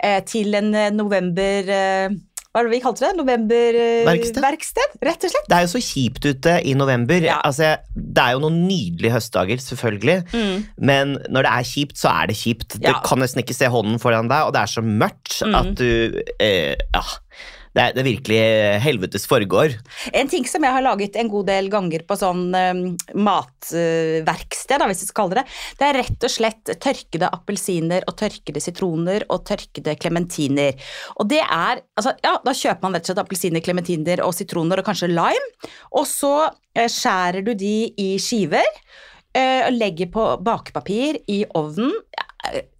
uh, 0.04 0.20
til 0.28 0.56
en 0.60 0.72
november... 0.98 2.20
Eh, 2.54 2.60
hva 2.60 2.62
er 2.62 2.68
det 2.70 2.76
vi 2.76 2.82
kalte 2.84 3.02
det? 3.02 3.26
Verksted. 3.26 4.38
Novemberverksted, 4.38 4.98
rett 5.02 5.24
og 5.26 5.32
slett. 5.34 5.48
Det 5.50 5.58
er 5.58 5.64
jo 5.66 5.72
så 5.74 5.82
kjipt 5.82 6.28
ute 6.30 6.54
i 6.70 6.76
november. 6.78 7.18
Ja. 7.26 7.40
Altså, 7.42 7.72
det 7.96 8.22
er 8.22 8.36
jo 8.36 8.44
noen 8.44 8.60
nydelige 8.68 9.12
høstdager, 9.16 9.58
selvfølgelig. 9.58 10.18
Mm. 10.34 10.66
Men 10.78 11.16
når 11.34 11.48
det 11.48 11.54
er 11.58 11.64
kjipt, 11.72 11.98
så 11.98 12.12
er 12.14 12.30
det 12.30 12.38
kjipt. 12.38 12.78
Du 12.78 12.92
kan 13.08 13.18
nesten 13.24 13.42
ikke 13.42 13.58
se 13.58 13.66
hånden 13.74 13.98
foran 14.02 14.30
deg, 14.30 14.46
og 14.46 14.54
det 14.54 14.62
er 14.62 14.74
så 14.76 14.86
mørkt 14.86 15.42
Mm. 15.44 15.56
at 15.58 15.74
du 15.76 16.22
eh, 16.40 16.76
Ja. 16.94 17.02
Det 17.74 17.82
er, 17.82 17.94
det 17.96 18.02
er 18.04 18.06
virkelig 18.06 18.42
helvetes 18.84 19.26
foregår. 19.30 19.74
En 20.14 20.30
ting 20.30 20.46
som 20.50 20.64
jeg 20.66 20.76
har 20.76 20.86
laget 20.86 21.18
en 21.18 21.30
god 21.32 21.48
del 21.50 21.70
ganger 21.74 22.04
på 22.06 22.18
sånn 22.20 22.44
um, 22.54 22.84
matverksted, 23.18 24.84
uh, 24.84 24.90
hvis 24.92 25.02
vi 25.02 25.10
skal 25.10 25.20
kalle 25.24 25.40
det 25.40 25.46
det, 25.80 25.88
er 25.88 25.98
rett 26.04 26.28
og 26.28 26.34
slett 26.34 26.74
tørkede 26.84 27.32
appelsiner 27.34 28.06
og 28.10 28.18
tørkede 28.20 28.62
sitroner 28.62 29.26
og 29.34 29.46
tørkede 29.50 29.96
klementiner. 29.98 30.78
Og 31.18 31.30
det 31.34 31.42
er 31.42 31.82
altså, 31.98 32.14
Ja, 32.24 32.38
da 32.46 32.54
kjøper 32.56 32.86
man 32.86 32.98
rett 32.98 33.08
og 33.08 33.14
slett 33.14 33.24
appelsiner, 33.24 33.66
klementiner 33.66 34.22
og 34.26 34.36
sitroner 34.38 34.82
og 34.82 34.88
kanskje 34.88 35.10
lime, 35.10 35.72
og 35.98 36.06
så 36.10 36.36
uh, 36.46 36.86
skjærer 36.86 37.42
du 37.46 37.56
de 37.58 37.78
i 37.98 38.12
skiver 38.22 38.70
uh, 38.70 39.66
og 39.66 39.74
legger 39.80 40.14
på 40.14 40.30
bakepapir 40.46 41.24
i 41.26 41.42
ovnen. 41.58 41.96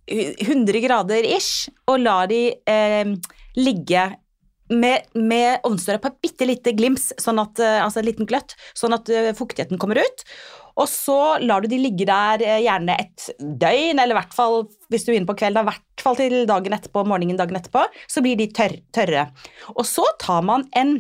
100 0.06 0.84
grader 0.84 1.26
ish, 1.26 1.70
og 1.88 2.02
lar 2.04 2.28
de 2.28 2.42
eh, 2.68 3.14
ligge 3.56 4.04
med, 4.72 5.10
med 5.18 5.64
ovnsdøra 5.68 6.02
på 6.02 6.12
et 6.12 6.20
bitte 6.24 6.48
lite 6.48 6.74
glims, 6.78 7.12
sånn 7.22 7.42
at, 7.42 7.60
eh, 7.60 7.80
altså 7.84 8.02
en 8.02 8.08
liten 8.08 8.30
gløtt, 8.30 8.56
sånn 8.78 8.96
at 8.96 9.10
uh, 9.12 9.32
fuktigheten 9.38 9.82
kommer 9.82 10.00
ut. 10.00 10.26
Og 10.80 10.88
så 10.90 11.18
lar 11.44 11.62
du 11.62 11.70
de 11.70 11.82
ligge 11.82 12.08
der 12.10 12.42
uh, 12.42 12.60
gjerne 12.64 12.96
et 13.02 13.28
døgn, 13.40 14.00
eller 14.00 14.16
i 14.16 14.20
hvert 14.22 14.38
fall 14.38 14.64
hvis 14.94 15.06
du 15.06 15.12
er 15.12 15.20
inne 15.20 15.30
på 15.30 15.38
kvelden, 15.42 15.66
i 15.66 15.72
hvert 15.72 16.06
fall 16.06 16.20
til 16.20 16.38
dagen 16.50 16.78
etterpå, 16.78 17.06
morgenen 17.10 17.40
dagen 17.40 17.60
etterpå, 17.60 17.86
så 18.08 18.24
blir 18.26 18.40
de 18.40 18.50
tørr, 18.56 18.80
tørre. 18.96 19.28
Og 19.76 19.86
så 19.90 20.08
tar 20.24 20.46
man 20.48 20.68
en 20.80 20.98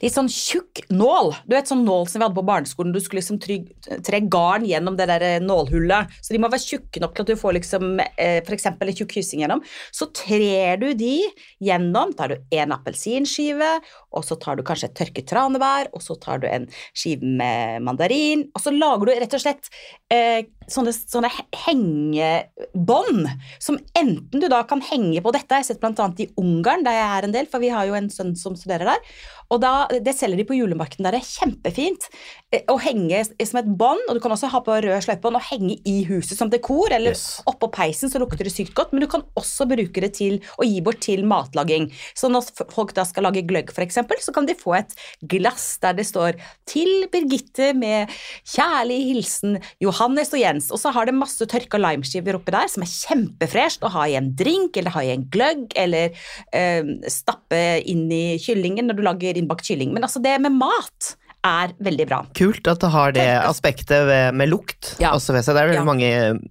litt 0.00 0.14
sånn 0.14 0.30
tjukk 0.30 0.84
nål. 0.92 1.32
Du 1.46 1.56
vet 1.56 1.70
sånn 1.70 1.84
nål 1.86 2.06
som 2.08 2.20
vi 2.20 2.26
hadde 2.26 2.38
på 2.38 2.46
barneskolen, 2.46 2.94
du 2.94 3.00
skulle 3.02 3.22
liksom 3.22 3.40
tre 3.40 4.20
garn 4.32 4.66
gjennom 4.68 4.96
det 4.98 5.08
der 5.10 5.24
eh, 5.26 5.38
nålhullet. 5.44 6.12
Så 6.20 6.34
de 6.34 6.40
må 6.42 6.50
være 6.52 6.64
tjukke 6.64 7.02
nok 7.02 7.16
til 7.16 7.26
at 7.26 7.32
du 7.32 7.40
får 7.40 7.56
liksom 7.58 7.88
eh, 8.00 8.40
f.eks. 8.44 8.68
en 8.70 8.94
tjukk 8.94 9.16
hyssing 9.18 9.44
gjennom. 9.44 9.64
Så 9.94 10.10
trer 10.16 10.80
du 10.80 10.90
de 10.98 11.16
gjennom. 11.64 12.14
Tar 12.16 12.34
du 12.34 12.56
en 12.60 12.76
appelsinskive, 12.76 13.72
og 14.16 14.26
så 14.26 14.38
tar 14.40 14.58
du 14.58 14.64
kanskje 14.66 14.90
et 14.90 14.98
tørket 15.00 15.28
tranebær, 15.30 15.90
og 15.94 16.04
så 16.04 16.16
tar 16.20 16.42
du 16.42 16.48
en 16.50 16.68
skive 16.92 17.26
med 17.40 17.84
mandarin, 17.86 18.48
og 18.54 18.64
så 18.64 18.74
lager 18.74 19.08
du 19.08 19.14
rett 19.16 19.36
og 19.36 19.44
slett 19.44 19.70
eh, 20.12 20.44
sånne, 20.72 20.94
sånne 20.94 21.30
hengebånd 21.64 23.28
som 23.62 23.78
enten 23.98 24.42
du 24.42 24.48
da 24.50 24.62
kan 24.68 24.82
henge 24.84 25.22
på 25.24 25.34
dette, 25.34 25.50
jeg 25.50 25.64
har 25.64 25.68
sett 25.68 25.82
bl.a. 25.82 26.08
i 26.22 26.30
Ungarn, 26.40 26.86
der 26.86 26.98
jeg 26.98 27.10
er 27.10 27.28
en 27.28 27.36
del, 27.36 27.50
for 27.50 27.62
vi 27.62 27.72
har 27.74 27.88
jo 27.88 27.98
en 27.98 28.10
sønn 28.12 28.34
som 28.38 28.56
studerer 28.58 28.94
der. 28.94 29.12
Og 29.50 29.58
da, 29.62 29.88
Det 29.90 30.14
selger 30.14 30.38
de 30.38 30.46
på 30.46 30.56
julemarkedet 30.56 31.02
der. 31.02 31.16
Det 31.16 31.22
er 31.24 31.30
kjempefint 31.30 32.06
eh, 32.54 32.62
å 32.70 32.76
henge 32.80 33.22
som 33.26 33.58
et 33.60 33.70
bånd. 33.80 34.02
Og 34.08 34.16
du 34.16 34.22
kan 34.22 34.34
også 34.34 34.50
ha 34.52 34.60
på 34.62 34.76
rød 34.84 35.02
sløypebånd 35.04 35.38
og 35.40 35.46
henge 35.48 35.76
i 35.88 35.96
huset 36.08 36.38
som 36.38 36.52
dekor, 36.52 36.92
eller 36.94 37.16
yes. 37.16 37.40
oppå 37.50 37.70
peisen, 37.74 38.12
så 38.12 38.20
lukter 38.22 38.46
det 38.46 38.54
sykt 38.54 38.76
godt. 38.78 38.94
Men 38.94 39.04
du 39.04 39.08
kan 39.10 39.24
også 39.38 39.66
bruke 39.70 40.04
det 40.04 40.12
til 40.20 40.38
å 40.54 40.66
gi 40.66 40.78
bort 40.86 41.02
til 41.02 41.24
matlaging. 41.28 41.88
Så 42.14 42.30
når 42.30 42.46
folk 42.70 42.94
da 42.96 43.04
skal 43.08 43.26
lage 43.26 43.42
gløgg, 43.48 43.74
f.eks., 43.74 43.98
så 44.20 44.34
kan 44.36 44.46
de 44.46 44.58
få 44.58 44.76
et 44.78 44.94
glass 45.26 45.72
der 45.82 45.96
det 45.98 46.06
står 46.06 46.38
'Til 46.68 47.08
Birgitte 47.10 47.72
med 47.74 48.10
kjærlig 48.46 48.98
hilsen 49.10 49.58
Johannes 49.82 50.30
og 50.34 50.40
Jens'. 50.42 50.59
Og 50.68 50.80
så 50.82 50.92
har 50.94 51.08
det 51.08 51.16
masse 51.16 51.48
tørka 51.48 51.80
limeskiver 51.80 52.38
oppi 52.38 52.54
der, 52.54 52.68
som 52.72 52.84
er 52.84 52.92
kjempefresht 52.92 53.86
å 53.86 53.92
ha 53.96 54.06
i 54.08 54.18
en 54.20 54.32
drink, 54.36 54.76
eller 54.76 54.94
ha 54.96 55.04
i 55.06 55.14
en 55.14 55.26
gløgg, 55.32 55.70
eller 55.80 56.12
eh, 56.56 56.94
stappe 57.10 57.64
inn 57.88 58.06
i 58.12 58.38
kyllingen 58.42 58.90
når 58.90 59.00
du 59.00 59.04
lager 59.06 59.40
innbakt 59.40 59.66
kylling. 59.70 59.94
Men 59.96 60.06
altså, 60.08 60.22
det 60.22 60.36
med 60.44 60.58
mat 60.60 61.14
er 61.46 61.72
veldig 61.80 62.06
bra. 62.08 62.18
Kult 62.36 62.68
at 62.68 62.82
det 62.82 62.90
har 62.92 63.14
det 63.16 63.28
aspektet 63.40 64.10
med 64.36 64.50
lukt 64.50 64.94
ja. 65.00 65.14
også 65.16 65.32
ved 65.32 65.46
seg. 65.46 65.56
Det 65.56 65.62
er 65.62 65.70
veldig 65.70 65.80
ja. 65.80 65.88
mange 65.88 66.10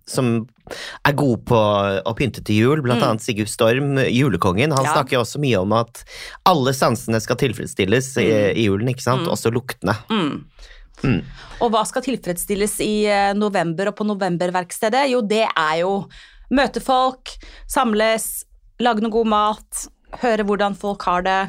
som 0.10 0.32
er 1.06 1.16
gode 1.18 1.42
på 1.50 1.58
å 1.58 2.14
pynte 2.18 2.44
til 2.46 2.64
jul, 2.64 2.84
blant 2.86 3.02
mm. 3.02 3.08
annet 3.08 3.26
Sigurd 3.26 3.52
Storm, 3.52 3.98
julekongen. 4.06 4.74
Han 4.76 4.86
ja. 4.86 4.96
snakker 4.98 5.22
også 5.22 5.42
mye 5.42 5.62
om 5.62 5.74
at 5.78 6.04
alle 6.50 6.74
sansene 6.78 7.22
skal 7.24 7.40
tilfredsstilles 7.42 8.12
mm. 8.18 8.24
i, 8.24 8.32
i, 8.54 8.68
julen, 8.70 8.92
ikke 8.94 9.06
sant? 9.06 9.26
Mm. 9.26 9.34
Også 9.34 9.54
luktene. 9.54 9.98
Mm. 10.10 10.40
Mm. 11.04 11.22
Og 11.64 11.74
hva 11.74 11.84
skal 11.88 12.06
tilfredsstilles 12.06 12.78
i 12.86 12.94
eh, 13.10 13.32
november 13.38 13.92
og 13.92 13.98
på 14.00 14.08
novemberverkstedet? 14.08 15.08
Jo, 15.14 15.24
det 15.26 15.46
er 15.50 15.82
jo 15.82 15.94
møte 16.56 16.82
folk, 16.84 17.36
samles, 17.70 18.46
lage 18.82 19.04
noe 19.04 19.14
god 19.14 19.30
mat, 19.30 19.84
høre 20.24 20.48
hvordan 20.48 20.78
folk 20.80 21.04
har 21.06 21.28
det 21.28 21.42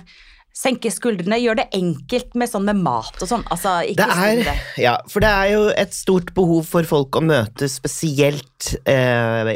senke 0.61 0.90
skuldrene, 0.92 1.38
gjør 1.40 1.61
det 1.61 1.66
enkelt 1.76 2.35
med 2.38 2.50
sånn 2.50 2.66
med 2.66 2.80
mat 2.83 3.16
og 3.23 3.28
sånn. 3.30 3.45
Altså, 3.54 3.76
ikke 3.87 4.07
det 4.11 4.45
er, 4.50 4.62
ja, 4.83 4.95
for 5.09 5.23
det 5.23 5.30
er 5.30 5.52
jo 5.54 5.62
et 5.73 5.95
stort 5.97 6.33
behov 6.37 6.66
for 6.69 6.87
folk 6.88 7.16
å 7.16 7.23
møtes, 7.25 7.78
spesielt 7.78 8.73
eh, 8.90 9.52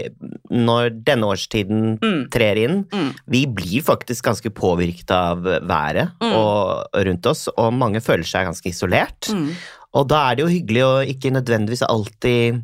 når 0.55 0.95
denne 1.05 1.31
årstiden 1.35 1.97
mm. 1.99 2.21
trer 2.35 2.63
inn. 2.63 2.83
Mm. 2.95 3.11
Vi 3.37 3.45
blir 3.59 3.85
faktisk 3.85 4.31
ganske 4.31 4.55
påvirket 4.55 5.13
av 5.15 5.43
været 5.45 6.15
mm. 6.23 6.31
og, 6.31 7.01
rundt 7.11 7.31
oss, 7.31 7.49
og 7.53 7.75
mange 7.77 8.05
føler 8.05 8.27
seg 8.29 8.49
ganske 8.49 8.71
isolert. 8.71 9.33
Og 9.95 10.09
da 10.11 10.25
er 10.29 10.37
det 10.37 10.45
jo 10.45 10.53
hyggelig 10.53 10.85
å 10.87 10.95
ikke 11.15 11.35
nødvendigvis 11.35 11.87
alltid 11.87 12.63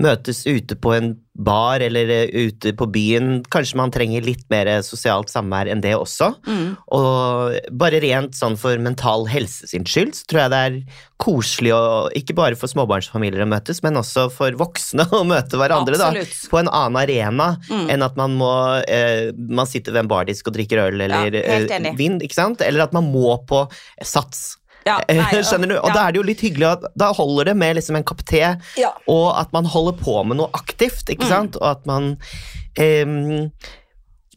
møtes 0.00 0.44
ute 0.46 0.76
på 0.80 0.94
en 0.94 1.12
bar 1.40 1.80
eller 1.82 2.10
eh, 2.12 2.48
ute 2.48 2.72
på 2.76 2.86
byen. 2.92 3.40
Kanskje 3.52 3.78
man 3.80 3.92
trenger 3.92 4.24
litt 4.24 4.42
mer 4.52 4.68
sosialt 4.84 5.32
samvær 5.32 5.70
enn 5.72 5.82
det 5.84 5.94
også. 5.96 6.30
Mm. 6.46 6.66
Og 6.96 7.72
bare 7.80 8.00
rent 8.04 8.36
sånn 8.36 8.58
for 8.60 8.80
mental 8.82 9.26
helse 9.30 9.68
sin 9.70 9.86
skyld, 9.88 10.14
så 10.16 10.28
tror 10.30 10.42
jeg 10.42 10.52
det 10.52 10.60
er 10.68 10.78
koselig 11.20 11.74
å 11.76 11.82
ikke 12.16 12.36
bare 12.38 12.56
for 12.60 12.72
småbarnsfamilier 12.72 13.44
å 13.44 13.50
møtes, 13.50 13.82
men 13.84 13.98
også 14.00 14.28
for 14.32 14.56
voksne 14.60 15.08
å 15.18 15.24
møte 15.28 15.60
hverandre 15.60 16.00
da, 16.00 16.12
på 16.52 16.62
en 16.62 16.70
annen 16.70 17.00
arena 17.00 17.50
mm. 17.66 17.88
enn 17.92 18.06
at 18.06 18.16
man 18.20 18.38
må 18.40 18.52
eh, 18.86 19.32
man 19.34 19.68
sitter 19.68 19.96
ved 19.96 20.06
en 20.06 20.12
bardisk 20.12 20.48
og 20.48 20.56
drikker 20.56 20.86
øl 20.86 21.04
eller 21.08 21.40
ja, 21.40 21.60
eh, 21.66 21.92
vin, 21.98 22.20
ikke 22.24 22.38
sant? 22.38 22.64
Eller 22.64 22.86
at 22.86 22.96
man 22.96 23.08
må 23.10 23.36
på 23.48 23.66
Sats 24.04 24.59
ja, 24.86 24.98
nei, 25.08 25.42
Skjønner 25.48 25.72
du? 25.72 25.76
Og 25.80 25.90
ja. 25.90 25.96
da 25.96 26.06
er 26.06 26.14
det 26.14 26.22
jo 26.22 26.28
litt 26.28 26.44
hyggelig 26.44 26.70
at 26.70 26.86
da 26.98 27.10
holder 27.16 27.52
det 27.52 27.56
med 27.60 27.76
liksom 27.80 27.98
en 27.98 28.06
kopp 28.06 28.24
te, 28.28 28.44
ja. 28.80 28.94
og 29.10 29.28
at 29.40 29.52
man 29.56 29.68
holder 29.68 29.98
på 30.00 30.16
med 30.28 30.40
noe 30.40 30.50
aktivt, 30.56 31.06
ikke 31.08 31.28
mm. 31.28 31.32
sant? 31.32 31.60
Og 31.60 31.68
at 31.72 31.86
man 31.90 32.14
um, 32.80 33.50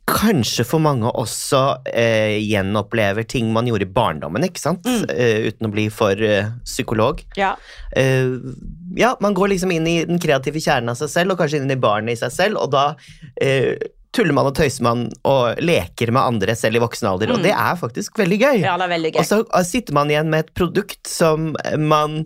kanskje 0.09 0.65
for 0.67 0.83
mange 0.83 1.07
også 1.07 1.61
eh, 1.87 2.35
gjenopplever 2.43 3.23
ting 3.29 3.53
man 3.55 3.69
gjorde 3.69 3.87
i 3.87 3.93
barndommen, 3.95 4.43
ikke 4.43 4.59
sant? 4.59 4.83
Mm. 4.83 5.05
Eh, 5.13 5.47
uten 5.47 5.69
å 5.69 5.71
bli 5.71 5.87
for 5.93 6.19
eh, 6.19 6.51
psykolog. 6.67 7.23
Ja. 7.39 7.53
Uh, 7.95 8.51
ja, 8.99 9.13
man 9.23 9.35
går 9.37 9.53
liksom 9.53 9.71
inn 9.71 9.87
i 9.87 10.01
den 10.07 10.19
kreative 10.21 10.59
kjernen 10.63 10.91
av 10.91 10.99
seg 10.99 11.11
selv, 11.13 11.33
og 11.33 11.39
kanskje 11.39 11.61
inn 11.61 11.71
i 11.71 11.79
barnet 11.79 12.17
i 12.17 12.23
seg 12.25 12.35
selv, 12.35 12.59
og 12.59 12.73
da 12.75 12.89
tuller 14.13 14.35
man 14.37 14.49
og 14.49 14.55
tøyser 14.57 14.85
man 14.85 15.05
og 15.27 15.61
leker 15.63 16.13
med 16.13 16.21
andre 16.23 16.55
selv 16.57 16.79
i 16.79 16.83
voksen 16.83 17.09
alder, 17.09 17.31
mm. 17.31 17.37
og 17.37 17.45
det 17.45 17.53
er 17.53 17.77
faktisk 17.79 18.19
veldig 18.21 18.41
gøy. 18.41 18.57
Ja, 18.63 18.75
det 18.79 18.87
er 18.87 18.95
veldig 18.95 19.13
gøy. 19.15 19.21
Og 19.23 19.29
så 19.29 19.63
sitter 19.67 19.97
man 19.97 20.11
igjen 20.13 20.29
med 20.33 20.45
et 20.45 20.53
produkt 20.57 21.09
som 21.09 21.53
man 21.81 22.21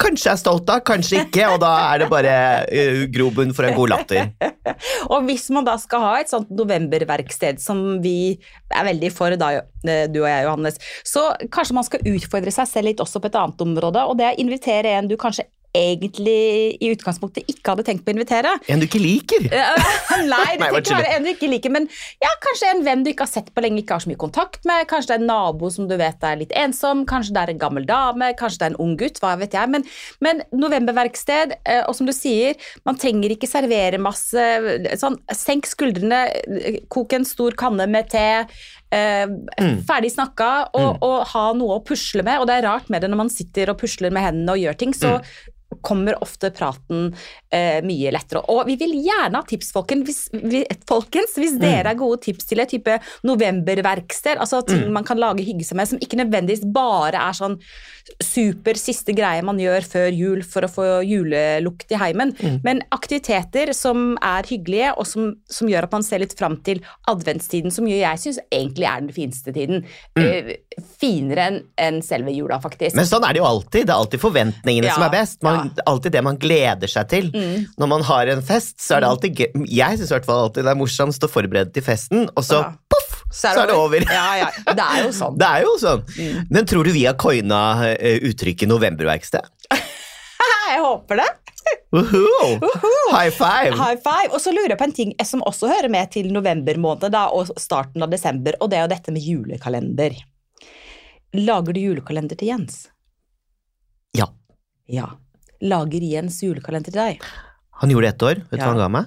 kanskje 0.00 0.32
er 0.32 0.38
stolt 0.40 0.70
av, 0.72 0.82
kanskje 0.86 1.22
ikke, 1.24 1.46
og 1.54 1.60
da 1.62 1.70
er 1.92 2.02
det 2.02 2.08
bare 2.10 2.34
uh, 2.66 3.04
grobunn 3.14 3.54
for 3.56 3.68
en 3.68 3.76
god 3.76 3.92
latter. 3.92 4.32
og 5.12 5.28
hvis 5.28 5.46
man 5.54 5.66
da 5.66 5.76
skal 5.80 6.02
ha 6.02 6.12
et 6.20 6.32
sånt 6.32 6.50
novemberverksted 6.54 7.62
som 7.62 7.82
vi 8.04 8.34
er 8.74 8.88
veldig 8.90 9.10
for, 9.14 9.36
da, 9.40 9.52
eh, 9.86 10.06
du 10.10 10.20
og 10.24 10.28
jeg, 10.28 10.46
Johannes, 10.48 10.80
så 11.06 11.28
kanskje 11.54 11.78
man 11.78 11.86
skal 11.86 12.10
utfordre 12.10 12.54
seg 12.54 12.70
selv 12.70 12.90
litt 12.90 13.02
også 13.04 13.22
på 13.22 13.30
et 13.30 13.38
annet 13.38 13.66
område, 13.66 14.04
og 14.04 14.18
det 14.18 14.28
er 14.28 14.34
å 14.34 14.44
invitere 14.44 14.96
en 14.98 15.10
du 15.10 15.16
kanskje 15.20 15.46
egentlig 15.74 16.78
i 16.78 16.90
utgangspunktet 16.94 17.48
ikke 17.50 17.72
hadde 17.72 17.84
tenkt 17.86 18.04
på 18.06 18.12
å 18.12 18.14
invitere. 18.14 18.52
En 18.70 18.82
du 18.82 18.86
ikke 18.86 19.02
liker? 19.02 19.48
Nei, 20.30 20.54
det 20.60 20.68
trenger 20.70 20.80
ikke 20.80 20.98
være 21.00 21.14
en 21.16 21.26
du 21.26 21.30
ikke 21.32 21.50
liker, 21.50 21.74
men 21.74 21.88
ja, 22.22 22.30
kanskje 22.44 22.70
en 22.70 22.84
venn 22.86 23.02
du 23.04 23.10
ikke 23.10 23.26
har 23.26 23.32
sett 23.32 23.50
på 23.54 23.64
lenge, 23.64 23.82
ikke 23.82 23.98
har 23.98 24.04
så 24.04 24.10
mye 24.12 24.20
kontakt 24.20 24.62
med. 24.68 24.86
Kanskje 24.90 25.12
det 25.12 25.16
er 25.16 25.24
en 25.24 25.30
nabo 25.32 25.70
som 25.74 25.88
du 25.90 25.96
vet 25.98 26.26
er 26.26 26.38
litt 26.40 26.54
ensom, 26.58 27.02
kanskje 27.10 27.34
det 27.34 27.42
er 27.42 27.54
en 27.54 27.62
gammel 27.64 27.88
dame, 27.88 28.30
kanskje 28.38 28.62
det 28.62 28.68
er 28.68 28.74
en 28.74 28.80
ung 28.86 28.94
gutt, 29.00 29.18
hva 29.22 29.34
vet 29.40 29.56
jeg. 29.56 29.72
Men, 29.74 29.86
men 30.24 30.44
novemberverksted, 30.54 31.56
eh, 31.64 31.82
og 31.88 31.98
som 31.98 32.08
du 32.08 32.14
sier, 32.14 32.54
man 32.86 33.00
trenger 33.00 33.34
ikke 33.34 33.50
servere 33.50 34.00
masse 34.02 34.46
sånn, 35.00 35.18
Senk 35.34 35.66
skuldrene, 35.68 36.22
kok 36.92 37.12
en 37.16 37.26
stor 37.26 37.56
kanne 37.58 37.88
med 37.90 38.08
te. 38.12 38.28
Eh, 38.94 39.24
mm. 39.26 39.80
Ferdig 39.88 40.12
snakka, 40.14 40.50
og, 40.70 40.86
mm. 40.94 41.02
og, 41.02 41.16
ha 41.34 41.44
noe 41.58 41.80
å 41.80 41.82
pusle 41.86 42.22
med. 42.22 42.38
Og 42.38 42.46
det 42.48 42.60
er 42.60 42.68
rart 42.68 42.92
med 42.92 43.02
det 43.02 43.10
når 43.10 43.24
man 43.24 43.32
sitter 43.32 43.72
og 43.72 43.80
pusler 43.80 44.14
med 44.14 44.22
hendene 44.28 44.54
og 44.54 44.62
gjør 44.62 44.80
ting, 44.84 44.94
så 44.94 45.18
mm 45.18 45.52
kommer 45.84 46.18
ofte 46.24 46.50
praten 46.54 47.10
eh, 47.52 47.80
mye 47.84 48.12
lettere. 48.14 48.44
Og 48.52 48.64
vi 48.68 48.76
vil 48.80 48.96
gjerne 49.04 49.40
ha 49.40 49.48
tips, 49.48 49.72
folkens, 49.74 50.26
hvis, 50.32 50.84
folkens, 50.88 51.36
hvis 51.40 51.58
dere 51.60 51.92
er 51.92 52.00
gode 52.00 52.22
tips 52.24 52.50
til 52.50 52.62
et 52.64 52.72
type 52.74 52.98
novemberverksted, 53.26 54.40
altså 54.40 54.62
ting 54.66 54.86
mm. 54.86 54.94
man 54.96 55.06
kan 55.06 55.20
lage 55.20 55.46
hygge 55.46 55.66
seg 55.66 55.80
med, 55.80 55.90
som 55.90 56.02
ikke 56.02 56.20
nødvendigvis 56.20 56.64
bare 56.74 57.20
er 57.20 57.36
sånn 57.36 57.58
super 58.22 58.76
siste 58.76 59.14
greie 59.16 59.42
man 59.44 59.58
gjør 59.60 59.86
før 59.88 60.12
jul 60.12 60.42
for 60.46 60.66
å 60.66 60.70
få 60.70 60.86
julelukt 61.08 61.92
i 61.94 62.00
heimen, 62.00 62.34
mm. 62.36 62.58
men 62.66 62.82
aktiviteter 62.94 63.72
som 63.76 64.14
er 64.24 64.46
hyggelige, 64.48 64.92
og 64.98 65.08
som, 65.08 65.32
som, 65.50 65.70
gjør 65.70 65.88
at 65.88 65.96
man 65.96 66.04
ser 66.06 66.20
litt 66.22 66.36
fram 66.38 66.58
til 66.66 66.82
adventstiden, 67.10 67.72
som 67.74 67.88
jo 67.88 67.96
jeg 67.96 68.20
syns 68.20 68.40
egentlig 68.52 68.88
er 68.90 69.04
den 69.06 69.14
fineste 69.16 69.54
tiden. 69.54 69.84
Mm. 70.18 70.24
Uh, 70.24 70.52
finere 71.00 71.48
enn 71.48 71.58
en 71.80 72.00
selve 72.04 72.32
jula, 72.34 72.58
faktisk. 72.62 72.96
Men 72.98 73.06
sånn 73.08 73.24
er 73.26 73.36
det 73.36 73.40
jo 73.42 73.46
alltid. 73.48 73.86
Det 73.86 73.92
er 73.92 74.00
alltid 74.00 74.22
forventningene 74.22 74.88
ja, 74.88 74.96
som 74.96 75.06
er 75.06 75.12
best. 75.14 75.40
Man, 75.46 75.70
ja. 75.70 75.73
Alltid 75.86 76.14
det 76.14 76.22
man 76.24 76.38
gleder 76.40 76.90
seg 76.90 77.10
til. 77.10 77.30
Mm. 77.34 77.66
Når 77.80 77.90
man 77.90 78.06
har 78.06 78.30
en 78.32 78.44
fest, 78.44 78.76
så 78.82 78.96
er 78.96 79.04
det 79.04 79.08
mm. 79.08 79.14
alltid. 79.14 79.44
Jeg 79.72 79.98
syns 80.00 80.10
i 80.12 80.16
hvert 80.16 80.28
fall 80.28 80.46
alltid 80.46 80.66
det 80.66 80.74
er 80.74 80.80
morsomst 80.80 81.26
å 81.26 81.30
forberede 81.30 81.74
til 81.74 81.86
festen, 81.86 82.28
og 82.34 82.46
så 82.46 82.62
ja. 82.62 82.72
poff! 82.92 83.14
så 83.34 83.50
er 83.50 83.66
det 83.66 83.76
over. 83.76 84.04
Ja, 84.06 84.26
ja. 84.38 84.50
Det 84.70 84.84
er 84.84 85.06
jo 85.06 85.14
sånn. 85.14 85.38
Det 85.42 85.48
er 85.48 85.64
jo 85.66 85.72
sånn. 85.82 86.04
Men 86.54 86.68
tror 86.70 86.86
du 86.86 86.92
vi 86.94 87.06
har 87.08 87.16
coina 87.20 87.62
eh, 87.94 88.20
uttrykket 88.30 88.70
novemberverksted? 88.70 89.48
Jeg 90.64 90.82
håper 90.82 91.20
det. 91.20 91.30
Woohoo! 91.94 92.58
High 93.12 93.30
five! 93.30 93.74
High 93.78 93.98
five. 94.02 94.30
Og 94.32 94.40
så 94.42 94.52
lurer 94.52 94.74
jeg 94.74 94.80
på 94.80 94.86
en 94.88 94.94
ting 94.96 95.12
som 95.24 95.44
også 95.46 95.68
hører 95.70 95.92
med 95.92 96.10
til 96.12 96.32
november 96.34 96.78
måned 96.80 97.12
da, 97.14 97.28
og 97.32 97.52
starten 97.60 98.02
av 98.04 98.10
desember, 98.12 98.56
og 98.60 98.72
det 98.72 98.80
er 98.80 98.86
jo 98.86 98.92
dette 98.92 99.14
med 99.14 99.24
julekalender. 99.24 100.16
Lager 101.38 101.76
du 101.76 101.80
julekalender 101.80 102.38
til 102.40 102.50
Jens? 102.50 102.80
Ja. 104.16 104.26
Ja. 104.90 105.12
Lager 105.64 106.04
Jens 106.04 106.42
julekalender 106.44 106.92
til 106.92 106.98
deg? 107.00 107.28
Han 107.80 107.92
gjorde 107.92 108.06
det 108.06 108.14
ett 108.14 108.24
år. 108.28 108.42
Vet 108.50 108.58
du 108.58 108.60
Ja. 108.60 108.64
hva 108.64 108.72
han 108.74 108.82
ga 108.82 108.88
meg? 108.88 109.06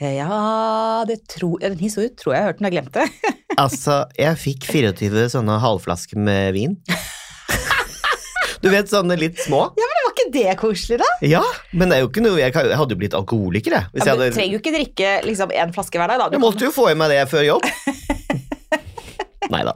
Eh, 0.00 0.14
Ja, 0.16 1.04
det 1.06 1.28
tror, 1.28 1.60
den 1.60 1.78
historien 1.78 2.16
tror 2.16 2.34
jeg 2.34 2.40
jeg 2.40 2.42
har 2.44 2.52
hørt 2.52 2.58
den, 2.58 2.72
jeg 2.72 2.74
glemte 2.74 3.00
glemt 3.00 3.22
det. 3.22 3.36
Altså, 3.60 4.06
jeg 4.16 4.36
fikk 4.40 4.64
24 4.72 5.28
sånne 5.34 5.58
halvflasker 5.60 6.16
med 6.16 6.54
vin. 6.54 6.76
Du 8.60 8.68
vet, 8.68 8.88
sånne 8.92 9.16
litt 9.16 9.38
små. 9.40 9.72
Ja, 9.76 9.86
men 9.88 9.96
det 9.96 10.04
Var 10.04 10.12
ikke 10.12 10.32
det 10.34 10.54
koselig, 10.60 10.98
da? 11.00 11.08
Ja, 11.24 11.42
men 11.72 11.88
det 11.88 11.96
er 11.96 12.02
jo 12.04 12.10
ikke 12.10 12.22
noe 12.24 12.36
Jeg, 12.40 12.52
hadde 12.52 12.92
jo 12.92 12.98
blitt 13.00 13.14
alkoholiker, 13.16 13.72
jeg. 13.72 13.86
Ja, 13.88 13.88
jeg, 13.88 13.94
men 13.94 14.04
du 14.04 14.10
hadde, 14.10 14.34
trenger 14.36 14.52
jo 14.52 14.60
ikke 14.60 14.74
drikke 14.74 15.12
liksom, 15.24 15.54
en 15.62 15.72
flaske 15.72 16.00
hver 16.00 16.12
dag. 16.12 16.18
da. 16.20 16.28
Du 16.28 16.36
jeg 16.36 16.44
måtte 16.44 16.66
jo 16.68 16.72
få 16.74 16.90
i 16.90 16.96
meg 16.98 17.12
det 17.12 17.22
før 17.30 17.46
jobb. 17.46 17.68
Nei 19.54 19.62
da. 19.66 19.74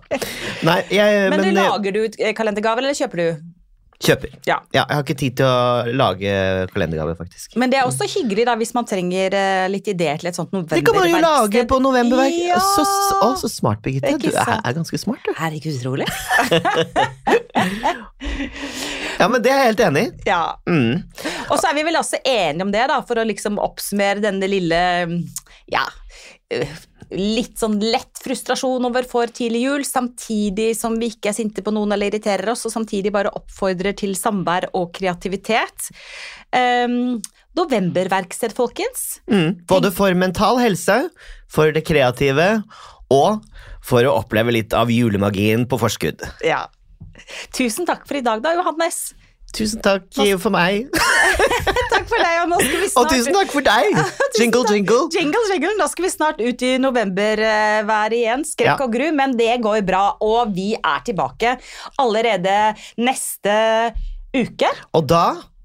Nei, 0.65 0.79
jeg 0.93 1.17
kan, 1.17 1.31
men, 1.33 1.41
men, 1.41 1.41
du 1.41 1.49
eh, 1.49 1.57
lager 1.57 1.97
du 1.97 2.01
eh, 2.05 2.35
kalendergave, 2.37 2.85
eller 2.85 2.97
kjøper 2.99 3.23
du? 3.23 3.54
Kjøper. 4.03 4.33
Ja. 4.49 4.59
Ja, 4.75 4.83
jeg 4.83 4.97
har 4.97 5.05
ikke 5.05 5.17
tid 5.19 5.37
til 5.39 5.47
å 5.47 5.95
lage 5.95 6.33
kalendergave, 6.73 7.15
faktisk. 7.19 7.55
Men 7.61 7.73
det 7.73 7.81
er 7.81 7.89
også 7.89 8.09
hyggelig 8.11 8.47
da, 8.49 8.57
hvis 8.61 8.75
man 8.77 8.89
trenger 8.89 9.37
eh, 9.39 9.67
litt 9.73 9.89
ideer 9.91 10.21
til 10.21 10.31
et 10.31 10.39
sånt 10.39 10.53
Det 10.53 10.83
kan 10.87 10.99
man 10.99 11.11
jo 11.11 11.21
lage 11.23 11.65
på 11.71 11.81
novemberverk. 11.83 12.37
Ja. 12.49 12.61
Så, 12.61 12.85
å, 13.21 13.33
så 13.41 13.51
smart, 13.53 13.83
Birgitte. 13.85 14.11
Er 14.11 14.21
Du 14.21 14.31
er, 14.33 14.57
er 14.59 14.77
ganske 14.77 15.01
smart, 15.01 15.23
du. 15.25 15.33
Er 15.39 15.57
ikke 15.59 15.75
utrolig. 15.75 16.09
Ja, 19.15 19.29
men 19.31 19.43
det 19.45 19.53
er 19.53 19.61
jeg 19.63 19.71
helt 19.73 19.83
enig 19.87 20.03
i. 20.05 20.13
Ja. 20.29 20.43
Mm. 20.69 21.05
Og 21.49 21.59
så 21.61 21.71
er 21.71 21.77
vi 21.77 21.85
vel 21.87 21.99
også 22.01 22.19
enige 22.21 22.67
om 22.67 22.73
det, 22.75 22.83
da, 22.91 22.99
for 23.07 23.21
å 23.21 23.27
liksom 23.29 23.61
oppsummere 23.63 24.23
denne 24.25 24.49
lille 24.51 24.81
ja, 25.71 25.85
øh, 26.53 26.75
litt 27.15 27.59
sånn 27.61 27.79
lett 27.83 28.21
frustrasjon 28.23 28.85
over 28.89 29.07
for 29.09 29.31
tidlig 29.33 29.65
jul, 29.65 29.87
samtidig 29.89 30.73
som 30.79 30.99
vi 31.01 31.13
ikke 31.13 31.31
er 31.33 31.37
sinte 31.37 31.65
på 31.65 31.73
noen 31.75 31.95
eller 31.95 32.13
irriterer 32.13 32.53
oss, 32.53 32.67
og 32.69 32.75
samtidig 32.75 33.13
bare 33.15 33.33
oppfordrer 33.35 33.97
til 33.99 34.17
samvær 34.19 34.69
og 34.75 34.93
kreativitet. 34.97 35.91
Um, 36.55 37.21
Novemberverksted, 37.55 38.55
folkens. 38.57 39.21
Mm. 39.31 39.65
Både 39.71 39.93
for 39.95 40.15
mental 40.19 40.59
helse, 40.59 41.05
for 41.47 41.75
det 41.75 41.85
kreative 41.87 42.49
og 43.15 43.45
for 43.85 44.07
å 44.09 44.17
oppleve 44.23 44.55
litt 44.57 44.75
av 44.75 44.91
julemagien 44.91 45.69
på 45.71 45.79
forskudd. 45.79 46.25
Ja. 46.45 46.65
Tusen 47.55 47.87
takk 47.87 48.09
for 48.09 48.19
i 48.19 48.25
dag, 48.25 48.43
da, 48.43 48.57
Johannes. 48.59 49.13
Tusen 49.55 49.83
takk 49.85 50.09
for 50.43 50.51
meg. 50.55 50.89
Takk 51.95 52.07
for 52.11 52.19
deg, 52.21 52.37
og 52.43 52.49
nå 52.51 52.57
skal 52.61 52.81
vi 52.83 52.89
Og 53.01 53.07
tusen 53.11 53.35
takk 53.35 53.51
for 53.55 53.65
deg! 53.65 53.97
Jingle, 54.39 54.63
jingle. 54.71 54.99
Jingle, 55.15 55.43
jingle. 55.51 55.73
Da 55.79 55.87
skal 55.91 56.07
vi 56.07 56.11
snart 56.13 56.41
ut 56.43 56.63
i 56.67 56.73
novemberværet 56.83 58.17
igjen. 58.19 58.45
Skrekk 58.47 58.73
Ja. 58.73 58.77
og 58.85 58.93
gru, 58.95 59.07
men 59.15 59.37
det 59.39 59.53
går 59.63 59.81
bra. 59.87 60.03
Og 60.23 60.53
vi 60.55 60.75
er 60.79 61.01
tilbake 61.07 61.57
allerede 62.03 62.57
neste 62.99 63.57
uke. 64.35 64.71
Og 64.95 65.07
da 65.11 65.25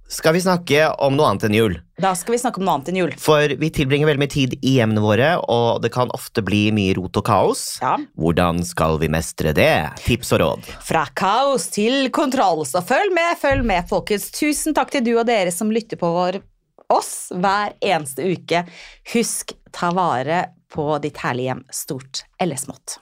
skal 0.09 0.37
vi 0.37 0.41
snakke 0.45 0.87
om 1.01 1.17
noe 1.17 1.29
annet 1.33 1.49
enn 1.49 1.57
jul. 1.57 1.77
Da 1.99 2.13
skal 2.15 2.31
vi 2.31 2.39
snakke 2.39 2.61
om 2.61 2.67
noe 2.67 2.77
annet 2.77 2.89
enn 2.91 2.99
jul. 3.01 3.13
For 3.19 3.51
vi 3.59 3.69
tilbringer 3.75 4.07
veldig 4.07 4.21
mye 4.23 4.31
tid 4.31 4.53
i 4.63 4.77
hjemmene 4.77 5.01
våre, 5.03 5.31
og 5.51 5.81
det 5.83 5.91
kan 5.91 6.11
ofte 6.15 6.43
bli 6.45 6.69
mye 6.75 6.93
rot 6.95 7.19
og 7.19 7.25
kaos. 7.27 7.63
Ja. 7.83 7.97
Hvordan 8.19 8.61
skal 8.67 8.95
vi 9.01 9.09
mestre 9.11 9.51
det? 9.57 9.73
Tips 10.05 10.31
og 10.37 10.41
råd. 10.43 10.69
Fra 10.87 11.03
kaos 11.19 11.67
til 11.75 12.07
kontroll, 12.15 12.63
så 12.69 12.79
følg 12.85 13.11
med, 13.15 13.35
følg 13.41 13.67
med, 13.67 13.89
folkens. 13.91 14.29
Tusen 14.31 14.77
takk 14.77 14.95
til 14.95 15.03
du 15.09 15.11
og 15.17 15.27
dere 15.27 15.51
som 15.51 15.73
lytter 15.75 15.99
på 15.99 16.13
vår, 16.15 16.39
oss 16.89 17.33
hver 17.35 17.75
eneste 17.83 18.31
uke. 18.31 18.63
Husk, 19.13 19.53
ta 19.75 19.91
vare 19.93 20.45
på 20.71 20.87
ditt 21.03 21.19
herlige 21.19 21.51
hjem, 21.51 21.67
stort 21.73 22.23
eller 22.39 22.63
smått. 22.63 23.01